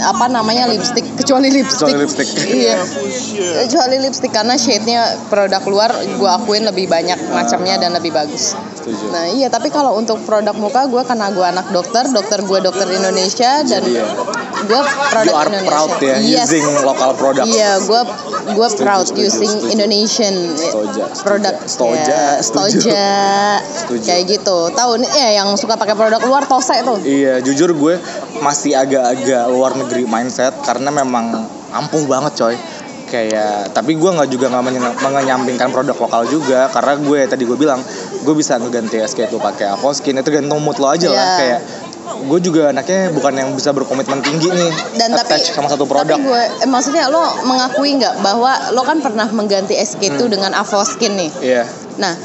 apa 0.02 0.26
namanya 0.26 0.66
lipstick 0.66 1.06
kecuali 1.14 1.48
lipstick, 1.48 1.86
Kecuali 1.86 2.02
lipstick. 2.02 2.28
iya 2.44 2.78
kecuali 3.62 3.96
lipstick 3.98 4.32
karena 4.32 4.54
shade-nya 4.54 5.00
produk 5.26 5.62
luar 5.64 5.90
gue 5.94 6.30
akuin 6.30 6.64
lebih 6.64 6.86
banyak 6.86 7.18
macamnya 7.30 7.78
dan 7.78 7.94
lebih 7.94 8.10
bagus 8.10 8.54
Setuju. 8.72 9.14
Nah 9.14 9.30
iya 9.30 9.46
tapi 9.46 9.70
kalau 9.70 9.94
untuk 9.94 10.18
produk 10.26 10.50
muka 10.52 10.90
gue 10.90 11.02
karena 11.02 11.30
gue 11.30 11.46
anak 11.46 11.70
dokter, 11.70 12.02
dokter 12.10 12.42
gue 12.42 12.58
dokter 12.60 12.86
Indonesia 12.88 13.62
dan 13.62 13.78
Jadi 13.78 13.94
ya, 13.94 14.06
gue 14.64 14.80
produk 15.06 15.22
you 15.24 15.38
are 15.38 15.46
Indonesia. 15.46 15.70
proud 15.70 15.90
ya 16.00 16.16
yes. 16.18 16.50
using 16.50 16.64
local 16.82 17.10
products. 17.14 17.46
Iya, 17.46 17.78
gue 17.78 18.00
gue 18.52 18.68
proud 18.74 19.06
setuju, 19.06 19.22
using 19.22 19.52
setuju. 19.52 19.70
Indonesian 19.70 20.34
Stoja, 20.52 21.04
produk. 21.22 21.54
stoja, 21.62 22.02
Ya, 22.02 22.42
setuju. 22.42 22.78
stoja. 22.80 23.06
Setuju. 23.62 24.02
Kayak 24.02 24.22
gitu. 24.32 24.58
Tahu 24.72 24.92
nih 24.98 25.10
ya 25.12 25.28
yang 25.38 25.54
suka 25.54 25.74
pakai 25.76 25.94
produk 25.94 26.18
luar 26.24 26.42
tose 26.42 26.74
tuh. 26.82 26.98
Iya, 27.02 27.38
jujur 27.38 27.70
gue 27.72 27.94
masih 28.40 28.74
agak-agak 28.74 29.44
luar 29.46 29.76
negeri 29.76 29.91
mindset 30.02 30.56
karena 30.58 30.88
memang 30.88 31.36
ampuh 31.70 32.04
banget 32.04 32.32
coy. 32.34 32.56
Kayak, 33.04 33.76
tapi 33.76 33.92
gue 33.92 34.08
nggak 34.08 34.24
juga 34.26 34.48
nggak 34.48 34.64
mengenyampingkan 34.96 35.68
produk 35.68 35.92
lokal 35.94 36.24
juga 36.24 36.72
karena 36.72 36.96
gue 36.96 37.20
tadi 37.28 37.44
gue 37.44 37.58
bilang 37.60 37.84
gue 38.18 38.32
bisa 38.32 38.56
ngeganti 38.56 38.96
SK 38.98 39.28
itu 39.28 39.36
pakai 39.36 39.68
Avoskin 39.68 40.16
itu 40.16 40.24
tergantung 40.24 40.64
mood 40.64 40.80
lo 40.80 40.88
aja 40.88 41.12
lah 41.12 41.20
Iya. 41.20 41.36
kayak 41.36 41.60
gue 42.24 42.38
juga 42.40 42.72
anaknya 42.72 43.12
bukan 43.12 43.36
yang 43.36 43.52
bisa 43.52 43.68
berkomitmen 43.70 44.24
tinggi 44.24 44.48
nih 44.48 44.70
Dan 44.96 45.12
tapi 45.12 45.28
attach 45.28 45.52
sama 45.52 45.68
satu 45.68 45.84
produk 45.84 46.16
Tapi 46.16 46.24
gue 46.24 46.42
eh, 46.56 46.68
maksudnya 46.68 47.04
lo 47.06 47.20
mengakui 47.44 48.00
nggak 48.00 48.24
bahwa 48.24 48.52
lo 48.72 48.80
kan 48.80 48.96
pernah 48.98 49.28
mengganti 49.28 49.76
SK2 49.76 50.16
Hmm. 50.16 50.32
dengan 50.32 50.50
Avoskin 50.56 51.12
nih. 51.12 51.30
iya 51.44 51.68
Nah, 51.92 52.16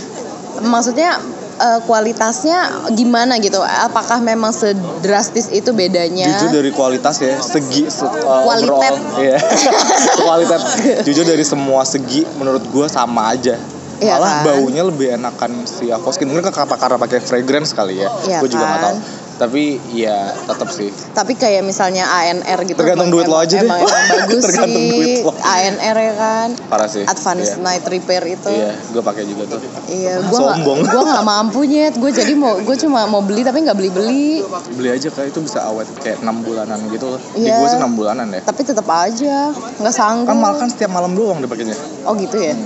maksudnya 0.63 1.19
eh, 1.57 1.79
kualitasnya 1.81 2.59
gimana 2.91 3.37
gitu? 3.37 3.57
Apakah 3.59 4.17
memang 4.19 4.49
sedrastis 4.51 5.49
itu 5.49 5.71
bedanya? 5.71 6.29
jujur 6.31 6.51
dari 6.53 6.69
kualitas 6.69 7.17
ya 7.17 7.37
segi 7.37 7.87
se- 7.87 8.05
uh, 8.05 8.43
Kualitet. 8.43 8.71
overall 8.93 8.97
iya 9.17 9.37
kualitas 10.21 10.61
jujur 11.01 11.23
dari 11.23 11.41
semua 11.41 11.81
segi 11.83 12.23
menurut 12.33 12.63
gue 12.63 12.87
sama 12.87 13.31
aja 13.31 13.57
Iya 13.97 14.13
malah 14.13 14.29
kan? 14.31 14.45
baunya 14.45 14.83
lebih 14.83 15.09
enakan 15.11 15.65
si 15.65 15.89
Avoskin 15.89 16.29
mungkin 16.29 16.45
karena 16.47 16.69
pakai 16.95 17.17
fragrance 17.17 17.73
kali 17.73 17.97
ya 17.97 18.09
Iya 18.23 18.37
gue 18.39 18.47
juga 18.47 18.61
nggak 18.63 18.77
kan? 18.77 18.85
tahu 18.87 18.97
tapi 19.37 19.63
ya 19.91 20.17
tetap 20.43 20.67
sih 20.67 20.89
Tapi 21.11 21.33
kayak 21.33 21.61
misalnya 21.61 22.03
ANR 22.05 22.59
gitu. 22.63 22.73
Tergantung 22.75 23.07
emang- 23.07 23.15
duit 23.15 23.25
lo 23.25 23.35
emang- 23.35 23.45
aja 23.45 23.55
deh. 23.55 23.63
Emang, 23.63 23.79
emang 23.79 24.05
bagus 24.19 24.41
Tergantung 24.43 24.81
sih. 24.81 24.91
duit 24.91 25.17
lo. 25.21 25.31
ANR 25.35 25.97
ya 25.99 26.13
kan. 26.15 26.47
parah 26.67 26.87
sih 26.87 27.03
Advanced 27.03 27.53
Iya. 27.53 27.63
night 27.63 27.83
repair 27.83 28.23
itu. 28.27 28.49
Iya, 28.49 28.71
gue 28.87 29.01
pakai 29.01 29.23
juga 29.23 29.43
tuh. 29.47 29.59
Iya, 29.87 30.13
gua 30.23 30.39
nggak 30.41 30.57
Sombong. 30.57 30.79
gua 30.83 31.03
nggak 31.03 31.25
mampu 31.25 31.59
nyet. 31.63 31.93
Gue 31.95 32.11
jadi 32.11 32.33
mau 32.33 32.57
gue 32.57 32.75
cuma 32.77 33.05
mau 33.05 33.21
beli 33.21 33.41
tapi 33.41 33.61
nggak 33.61 33.75
beli 33.75 33.89
beli. 33.89 34.29
Beli 34.73 34.89
aja 34.91 35.07
kayak 35.07 35.29
itu 35.29 35.39
bisa 35.39 35.63
awet 35.63 35.85
kayak 35.97 36.19
enam 36.19 36.41
bulanan 36.41 36.81
gitu 36.89 37.05
loh. 37.07 37.21
Di 37.31 37.45
Iya. 37.45 37.57
gue 37.57 37.67
sih 37.67 37.77
enam 37.77 37.93
bulanan 37.93 38.27
ya. 38.27 38.41
Tapi 38.41 38.61
tetap 38.63 38.87
aja 38.87 39.53
nggak 39.53 39.93
sanggup. 39.93 40.27
Kan 40.27 40.37
malah 40.37 40.57
kan 40.57 40.67
setiap 40.67 40.89
malam 40.89 41.13
doang 41.13 41.37
dipakainya. 41.39 41.77
Oh 42.03 42.13
gitu 42.13 42.37
ya. 42.37 42.57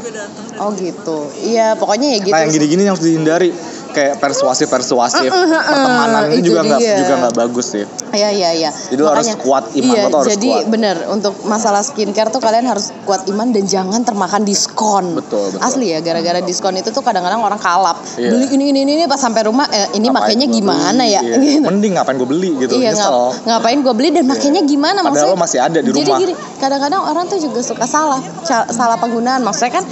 Oh 0.57 0.71
gitu. 0.71 1.17
Iya, 1.41 1.75
pokoknya 1.75 2.07
ya 2.11 2.19
gitu. 2.21 2.31
Nah 2.31 2.41
yang 2.41 2.53
gini-gini 2.53 2.81
yang 2.81 2.93
harus 2.93 3.03
dihindari 3.03 3.49
kayak 3.91 4.15
persuasif 4.17 4.67
persuasif 4.67 5.27
Uh, 5.27 5.35
uh, 5.37 5.53
uh, 5.53 5.63
pertemanan 5.63 6.23
itu 6.31 6.49
juga 6.49 6.61
nggak 6.63 6.79
juga 6.97 7.13
nggak 7.19 7.35
bagus 7.35 7.65
sih. 7.69 7.83
Iya 8.11 8.29
iya 8.29 8.49
iya. 8.51 8.69
Jadi 8.71 8.99
lo 8.99 9.07
harus 9.07 9.31
kuat, 9.37 9.71
iman 9.71 9.87
iya, 9.87 10.03
lo 10.05 10.17
harus 10.17 10.31
jadi 10.31 10.49
kuat. 10.51 10.65
bener 10.67 10.95
untuk 11.07 11.33
masalah 11.43 11.79
skincare 11.79 12.27
tuh 12.27 12.39
kalian 12.39 12.67
harus 12.67 12.91
kuat 13.03 13.23
iman 13.25 13.51
dan 13.51 13.63
jangan 13.63 14.01
termakan 14.01 14.43
diskon. 14.43 15.15
Betul, 15.15 15.51
betul. 15.51 15.63
Asli 15.63 15.91
ya 15.91 15.99
gara-gara 15.99 16.39
diskon 16.39 16.75
itu 16.75 16.89
tuh 16.89 16.99
kadang-kadang 16.99 17.39
orang 17.39 17.55
kalap. 17.55 17.99
Iya. 18.15 18.31
Beli 18.31 18.45
ini 18.51 18.65
ini 18.69 18.79
ini 18.83 18.91
ini 18.97 19.05
pas 19.05 19.15
sampai 19.15 19.47
rumah 19.47 19.63
eh, 19.67 19.87
ini 19.93 20.07
Ngapain 20.07 20.27
makanya 20.27 20.45
gua 20.45 20.55
gimana 20.55 20.91
beli? 21.01 21.15
ya? 21.15 21.21
Iya. 21.23 21.35
Gitu. 21.39 21.63
Mending 21.63 21.91
ngapain 21.95 22.15
gue 22.15 22.27
beli 22.27 22.49
gitu. 22.59 22.73
Iya 22.75 22.91
Nyesel. 22.91 23.07
ngap- 23.07 23.35
ngapain 23.47 23.77
gue 23.79 23.93
beli 23.93 24.09
dan 24.11 24.25
makanya 24.27 24.61
gimana 24.61 24.99
Padahal 24.99 25.07
maksudnya? 25.15 25.31
lo 25.31 25.39
masih 25.39 25.59
ada 25.61 25.79
di 25.79 25.89
Jadi 25.89 26.01
rumah. 26.03 26.19
gini, 26.19 26.33
kadang-kadang 26.59 27.01
orang 27.05 27.25
tuh 27.25 27.39
juga 27.39 27.59
suka 27.61 27.85
salah 27.85 28.19
salah 28.67 28.97
penggunaan. 28.97 29.39
Maksudnya 29.41 29.79
kan 29.79 29.85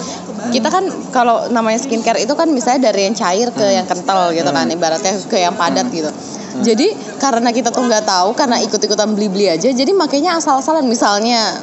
kita 0.49 0.67
kan 0.71 0.83
kalau 1.11 1.51
namanya 1.51 1.79
skincare 1.79 2.19
itu 2.23 2.33
kan 2.33 2.47
misalnya 2.49 2.89
dari 2.91 3.07
yang 3.07 3.15
cair 3.15 3.51
ke 3.51 3.65
yang 3.67 3.85
kental 3.85 4.31
gitu 4.31 4.49
kan, 4.49 4.65
ibaratnya 4.71 5.13
ke 5.27 5.37
yang 5.37 5.55
padat 5.55 5.87
gitu. 5.91 6.09
Jadi 6.59 6.91
karena 7.21 7.51
kita 7.53 7.69
tuh 7.71 7.85
nggak 7.85 8.03
tahu 8.03 8.35
karena 8.35 8.59
ikut-ikutan 8.63 9.15
beli-beli 9.15 9.47
aja, 9.51 9.69
jadi 9.69 9.91
makanya 9.95 10.41
asal-asalan 10.41 10.83
misalnya 10.87 11.59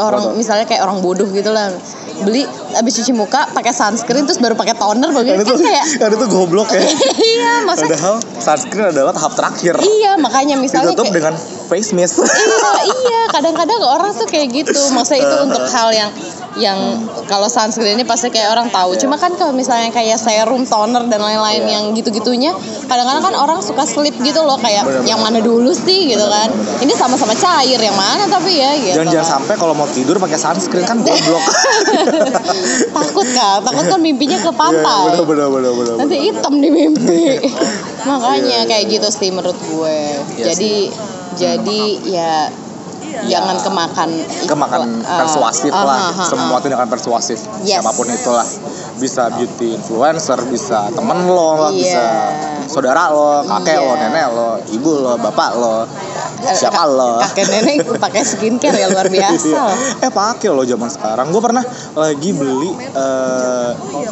orang 0.00 0.36
misalnya 0.36 0.68
kayak 0.68 0.84
orang 0.84 1.00
bodoh 1.00 1.24
gitu 1.32 1.48
lah 1.52 1.72
beli 2.20 2.44
habis 2.76 3.00
cuci 3.00 3.16
muka 3.16 3.48
pakai 3.56 3.72
sunscreen 3.72 4.28
terus 4.28 4.36
baru 4.36 4.52
pakai 4.52 4.76
toner 4.76 5.08
Kan 5.08 5.24
bagus 5.24 5.40
itu 5.40 5.54
kan 5.56 5.60
kayak 5.64 5.84
kan 5.96 6.10
itu 6.12 6.26
goblok 6.28 6.68
ya. 6.68 6.82
iya 7.32 7.52
masa 7.64 7.88
Padahal 7.88 8.16
sunscreen 8.36 8.86
adalah 8.92 9.12
tahap 9.16 9.32
terakhir. 9.32 9.74
iya 9.80 10.20
makanya 10.20 10.60
misalnya 10.60 10.92
Ditutup 10.92 11.08
kayak, 11.08 11.16
dengan 11.16 11.34
face 11.70 11.92
mist. 11.92 12.18
iya 12.18 12.82
iya 12.84 13.22
kadang-kadang 13.30 13.78
orang 13.80 14.10
tuh 14.12 14.26
kayak 14.26 14.50
gitu 14.52 14.74
maksudnya 14.90 15.22
itu 15.22 15.36
untuk 15.40 15.62
hal 15.64 15.88
yang 15.90 16.10
yang 16.58 16.78
kalau 17.24 17.46
sunscreen 17.46 17.94
ini 17.94 18.02
pasti 18.02 18.26
kayak 18.26 18.50
orang 18.50 18.66
tahu 18.68 18.98
cuma 18.98 19.14
kan 19.14 19.30
kalau 19.32 19.54
misalnya 19.54 19.86
kayak 19.88 20.18
serum 20.18 20.66
toner 20.66 21.06
dan 21.06 21.22
lain-lain 21.22 21.62
Iya. 21.62 21.70
yang 21.70 21.84
gitu-gitunya 21.92 22.50
kadang-kadang 22.84 23.22
kan 23.22 23.34
orang 23.36 23.58
suka 23.60 23.86
slip 23.86 24.18
gitu 24.18 24.40
loh 24.40 24.58
kayak 24.58 24.82
Bener-bener. 24.82 25.06
yang 25.06 25.20
mana 25.20 25.38
dulu 25.38 25.70
sih 25.70 26.10
gitu 26.10 26.26
kan 26.26 26.50
ini 26.80 26.90
sama-sama 26.92 27.32
cair 27.32 27.78
yang 27.78 27.94
mana 27.94 28.26
tapi 28.26 28.58
ya 28.58 28.74
gitu 28.74 28.98
Jangan 28.98 29.08
jangan 29.08 29.22
kan. 29.22 29.32
sampai 29.38 29.54
kalau 29.56 29.74
mau 29.74 29.86
tidur 29.86 30.18
pakai 30.18 30.34
sunscreen 30.36 30.82
kan 30.82 30.98
goblok. 30.98 31.44
takut 32.98 33.26
kan 33.30 33.58
takut 33.62 33.84
kan 33.86 34.00
mimpinya 34.00 34.36
ke 34.36 34.50
pantai 34.50 35.06
Iya, 35.08 35.22
bener 35.22 35.46
bener 35.46 35.70
bener 35.70 35.72
bener. 35.72 35.94
nanti 35.96 36.16
hitam 36.20 36.54
di 36.56 36.68
mimpi 36.68 37.22
makanya 38.10 38.66
kayak 38.66 38.90
gitu 38.90 39.08
sih 39.08 39.30
menurut 39.30 39.56
gue 39.56 39.98
Iya 40.34 40.50
jadi 40.50 40.72
jadi 41.40 41.80
ya 42.04 42.32
jangan 43.26 43.56
kemakan 43.58 44.08
kemakan 44.46 44.80
Ah, 45.02 45.24
persuasif 45.24 45.72
ah, 45.72 45.84
lah 45.84 45.98
ah, 45.98 46.20
ah, 46.20 46.28
semua 46.28 46.56
ah. 46.56 46.60
tindakan 46.62 46.88
persuasif 46.88 47.38
Yes. 47.64 47.80
siapa 47.80 47.90
pun 47.92 48.06
itulah 48.06 48.46
bisa 48.96 49.32
beauty 49.34 49.74
influencer 49.74 50.38
bisa 50.48 50.88
temen 50.92 51.26
lo 51.26 51.68
Iya. 51.68 51.74
bisa 51.74 52.02
saudara 52.68 53.10
lo 53.10 53.42
kakek 53.44 53.76
Iya. 53.76 53.88
lo 53.88 53.92
nenek 53.98 54.26
lo 54.30 54.48
ibu 54.70 54.92
lo 55.00 55.12
bapak 55.16 55.50
lo 55.58 55.84
siapa 56.50 56.82
lo 56.84 57.20
kakek 57.20 57.46
nenek 57.48 57.76
pakai 57.96 58.22
skincare 58.22 58.76
ya 58.76 58.88
luar 58.88 59.06
biasa 59.06 59.48
Iya. 59.50 59.66
eh 60.00 60.10
pakai 60.10 60.48
lo 60.48 60.62
zaman 60.62 60.88
sekarang 60.88 61.26
gue 61.28 61.40
pernah 61.40 61.64
lagi 61.92 62.30
beli 62.30 62.70
eh, 62.74 63.70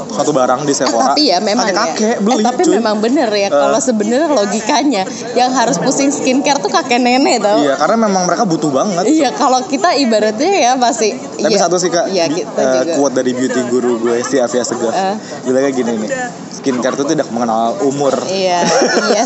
suatu 0.08 0.30
barang 0.30 0.62
di 0.62 0.70
Eh, 0.70 0.76
Sephora 0.76 1.10
tapi 1.10 1.22
ya 1.26 1.38
memang 1.38 1.66
kakek 1.66 1.78
kakek 1.78 2.10
ya. 2.10 2.16
beli 2.20 2.34
Eh, 2.34 2.44
tapi 2.44 2.62
cuy. 2.62 2.74
memang 2.74 2.96
bener 2.98 3.28
ya 3.30 3.48
kalau 3.48 3.78
sebenarnya 3.78 4.28
logikanya 4.30 5.02
yang 5.32 5.50
harus 5.50 5.76
pusing 5.76 6.08
skincare 6.08 6.56
tuh 6.56 6.68
kakek 6.68 6.98
nenek 6.98 7.40
tau 7.40 7.58
iya 7.58 7.74
karena 7.74 7.96
memang 8.00 8.24
mereka 8.24 8.44
butuh 8.44 8.70
banget 8.70 9.04
Iya, 9.08 9.32
kalau 9.32 9.62
kita 9.62 9.94
ibaratnya 9.94 10.52
ya 10.52 10.72
pasti. 10.74 11.10
Tapi 11.14 11.48
iya, 11.48 11.58
satu 11.58 11.74
sih 11.74 11.88
kak, 11.88 12.06
Iya, 12.08 12.28
kita 12.28 12.60
eh, 12.60 12.72
juga. 12.84 12.92
quote 12.94 13.14
dari 13.14 13.32
beauty 13.32 13.60
guru 13.66 13.96
gue 13.98 14.20
si 14.20 14.36
Avia 14.36 14.60
Segaf. 14.60 14.90
Eh. 14.90 15.14
Bilangnya 15.42 15.70
gini 15.70 15.92
nih, 15.98 16.10
skincare 16.50 16.92
itu 16.92 17.04
tidak 17.08 17.30
mengenal 17.30 17.78
umur. 17.80 18.12
Iya, 18.24 18.62
iya 19.08 19.22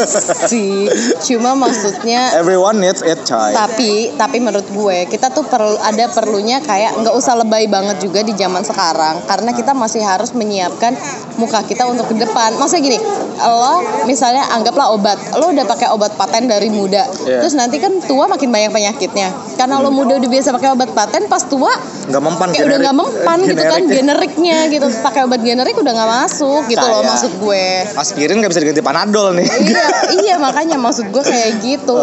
sih. 0.46 0.86
Cuma 1.20 1.52
maksudnya 1.54 2.30
Everyone 2.34 2.78
needs 2.92 3.02
it, 3.02 3.18
coy. 3.24 3.50
tapi 3.50 3.92
tapi 4.14 4.36
menurut 4.38 4.68
gue 4.68 5.08
kita 5.08 5.28
tuh 5.28 5.42
perlu 5.42 5.80
ada 5.80 6.06
perlunya 6.08 6.60
kayak 6.60 7.00
nggak 7.00 7.14
usah 7.14 7.34
lebay 7.34 7.64
banget 7.66 7.98
juga 7.98 8.20
di 8.20 8.32
zaman 8.32 8.60
sekarang 8.60 9.24
karena 9.24 9.50
kita 9.50 9.72
masih 9.72 10.00
harus 10.00 10.30
menyiapkan 10.32 10.92
muka 11.34 11.64
kita 11.64 11.84
untuk 11.84 12.06
ke 12.06 12.16
depan. 12.18 12.54
Maksudnya 12.54 12.84
gini, 12.84 12.98
lo 13.40 13.74
misalnya 14.04 14.44
anggaplah 14.50 14.92
obat, 14.92 15.16
lo 15.32 15.48
udah 15.48 15.64
pakai 15.64 15.88
obat 15.88 16.12
paten 16.12 16.44
dari 16.44 16.68
muda, 16.68 17.08
Iya. 17.24 17.40
terus 17.40 17.56
nanti 17.56 17.80
kan 17.80 17.88
tua 18.02 18.28
makin 18.28 18.52
banyak 18.52 18.68
penyakitnya. 18.68 19.32
Karena 19.56 19.80
lo 19.80 19.88
muda 19.88 20.14
udah 20.14 20.28
biasa 20.28 20.52
pakai 20.52 20.70
obat 20.70 20.92
paten, 20.92 21.24
pas 21.26 21.40
tua 21.42 21.72
Nggak 22.04 22.20
mempan 22.20 22.48
kayak 22.48 22.60
udah 22.60 22.68
generik- 22.68 22.82
nggak 22.82 22.96
mempan 22.98 23.36
gitu 23.40 23.62
kan 23.62 23.80
generik. 23.80 23.96
generiknya 23.96 24.58
gitu 24.68 24.86
pakai 25.00 25.20
obat 25.24 25.40
generik 25.40 25.74
udah 25.74 25.92
nggak 25.94 26.10
masuk 26.20 26.62
gitu 26.66 26.82
loh 26.82 27.00
Kayak- 27.00 27.08
maksud 27.08 27.32
gue 27.34 27.64
Aspirin 27.94 28.36
nggak 28.36 28.50
bisa 28.50 28.60
diganti 28.60 28.82
panadol 28.82 29.28
nih. 29.32 29.46
iya 29.62 29.86
iya 30.20 30.34
makanya 30.36 30.76
maksud 30.76 31.08
gue 31.08 31.22
kayak 31.22 31.50
gitu 31.60 31.96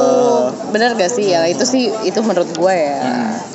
bener 0.80 0.96
gak 0.96 1.12
sih 1.12 1.28
ya 1.28 1.44
itu 1.44 1.68
sih 1.68 1.92
itu 2.08 2.20
menurut 2.24 2.48
gue 2.56 2.72
ya 2.72 3.04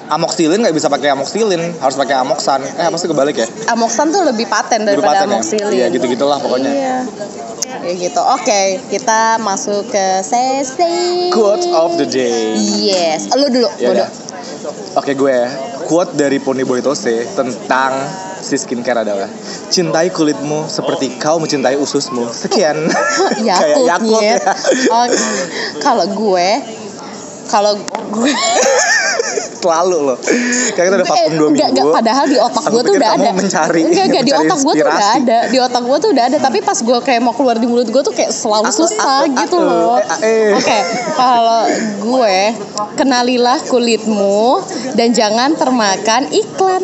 Amoxicillin 0.05 0.61
nggak 0.61 0.77
bisa 0.77 0.93
pakai 0.93 1.17
amoxicillin, 1.17 1.81
harus 1.81 1.97
pakai 1.97 2.21
amoxan. 2.21 2.61
Eh, 2.61 2.93
pasti 2.93 3.09
kebalik 3.09 3.41
ya? 3.41 3.49
amoxan 3.73 4.13
tuh 4.13 4.21
lebih 4.21 4.45
paten 4.45 4.85
Lebih 4.85 5.01
daripada 5.01 5.25
paten 5.25 5.25
ya? 5.25 5.33
amoxicillin 5.33 5.73
Iya, 5.73 5.87
gitu-gitulah 5.89 6.37
pokoknya. 6.37 6.71
iya 6.71 6.97
kayak 7.75 7.97
gitu 7.99 8.21
oke 8.21 8.61
kita 8.93 9.41
masuk 9.41 9.89
ke 9.89 10.07
sesi 10.21 11.29
Quote 11.29 11.65
of 11.73 11.97
the 11.97 12.05
day. 12.05 12.53
yes 12.85 13.33
lu 13.33 13.49
dulu 13.49 13.69
Ya 13.75 13.89
bodoh 13.89 14.05
udah. 14.05 14.09
Oke 14.95 15.13
gue 15.13 15.37
quote 15.85 16.13
dari 16.13 16.37
Ponyboy 16.37 16.81
Tose 16.81 17.25
tentang 17.33 17.93
si 18.39 18.55
skincare 18.55 19.03
adalah 19.03 19.29
cintai 19.67 20.09
kulitmu 20.09 20.65
seperti 20.67 21.17
kau 21.17 21.37
mencintai 21.37 21.75
ususmu. 21.75 22.29
Sekian. 22.29 22.77
Kayak 23.41 23.81
Yakult, 23.83 24.21
ya. 24.23 24.37
Oke. 24.95 25.17
Kalau 25.81 26.07
gue 26.07 26.49
kalau 27.47 27.73
gue 28.11 28.31
Selalu 29.57 29.97
loh. 30.05 30.19
Kayak 30.77 30.85
kita 30.85 30.95
udah 30.95 31.09
vakum 31.09 31.33
dua 31.33 31.49
Eh, 31.49 31.49
enggak, 31.49 31.69
minggu. 31.73 31.73
enggak, 31.81 31.97
padahal 31.97 32.25
di 32.27 32.37
otak 32.37 32.65
gue 32.67 32.83
tuh 32.83 32.95
udah 32.95 33.11
ada 33.11 33.31
mencari 33.33 33.81
enggak 33.83 34.05
enggak 34.05 34.23
di 34.23 34.33
otak 34.35 34.59
gue 34.61 34.73
tuh 34.75 34.85
udah 34.85 35.09
ada 35.15 35.39
di 35.49 35.59
otak 35.59 35.83
gue 35.83 35.97
tuh 35.97 36.11
udah 36.13 36.25
ada 36.27 36.37
tapi 36.39 36.59
pas 36.61 36.79
gue 36.79 36.99
kayak 37.01 37.21
mau 37.23 37.33
keluar 37.33 37.57
di 37.57 37.65
mulut 37.65 37.89
gue 37.89 38.03
tuh 38.03 38.13
kayak 38.13 38.29
selalu 38.31 38.69
Aku- 38.69 38.77
susah 38.79 39.25
aku- 39.25 39.33
gitu 39.35 39.57
aku. 39.57 39.65
loh 39.65 39.97
Eh, 40.21 40.21
eh. 40.21 40.49
oke 40.53 40.79
kalau 41.15 41.63
gue 42.05 42.37
kenalilah 42.95 43.59
kulitmu 43.65 44.61
dan 44.93 45.09
jangan 45.11 45.51
termakan 45.55 46.29
iklan 46.29 46.83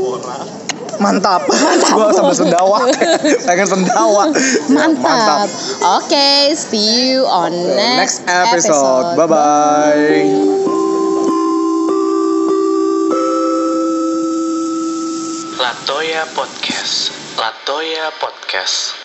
Mantap. 1.00 1.42
Gua 1.48 2.12
sambil 2.16 2.36
sendawa. 2.36 2.84
Pengen 3.48 3.66
sendawa. 3.66 4.28
Ya, 4.28 4.68
mantap, 4.68 5.48
oke 5.80 6.52
see 6.52 7.16
you 7.16 7.24
on 7.24 7.50
next, 7.72 8.20
Next 8.28 8.68
episode. 8.68 9.16
Bye 9.16 9.26
bye. 9.26 10.24
Latoya 15.60 16.28
Podcast. 16.36 17.12
Latoya 17.40 18.12
Podcast. 18.20 18.99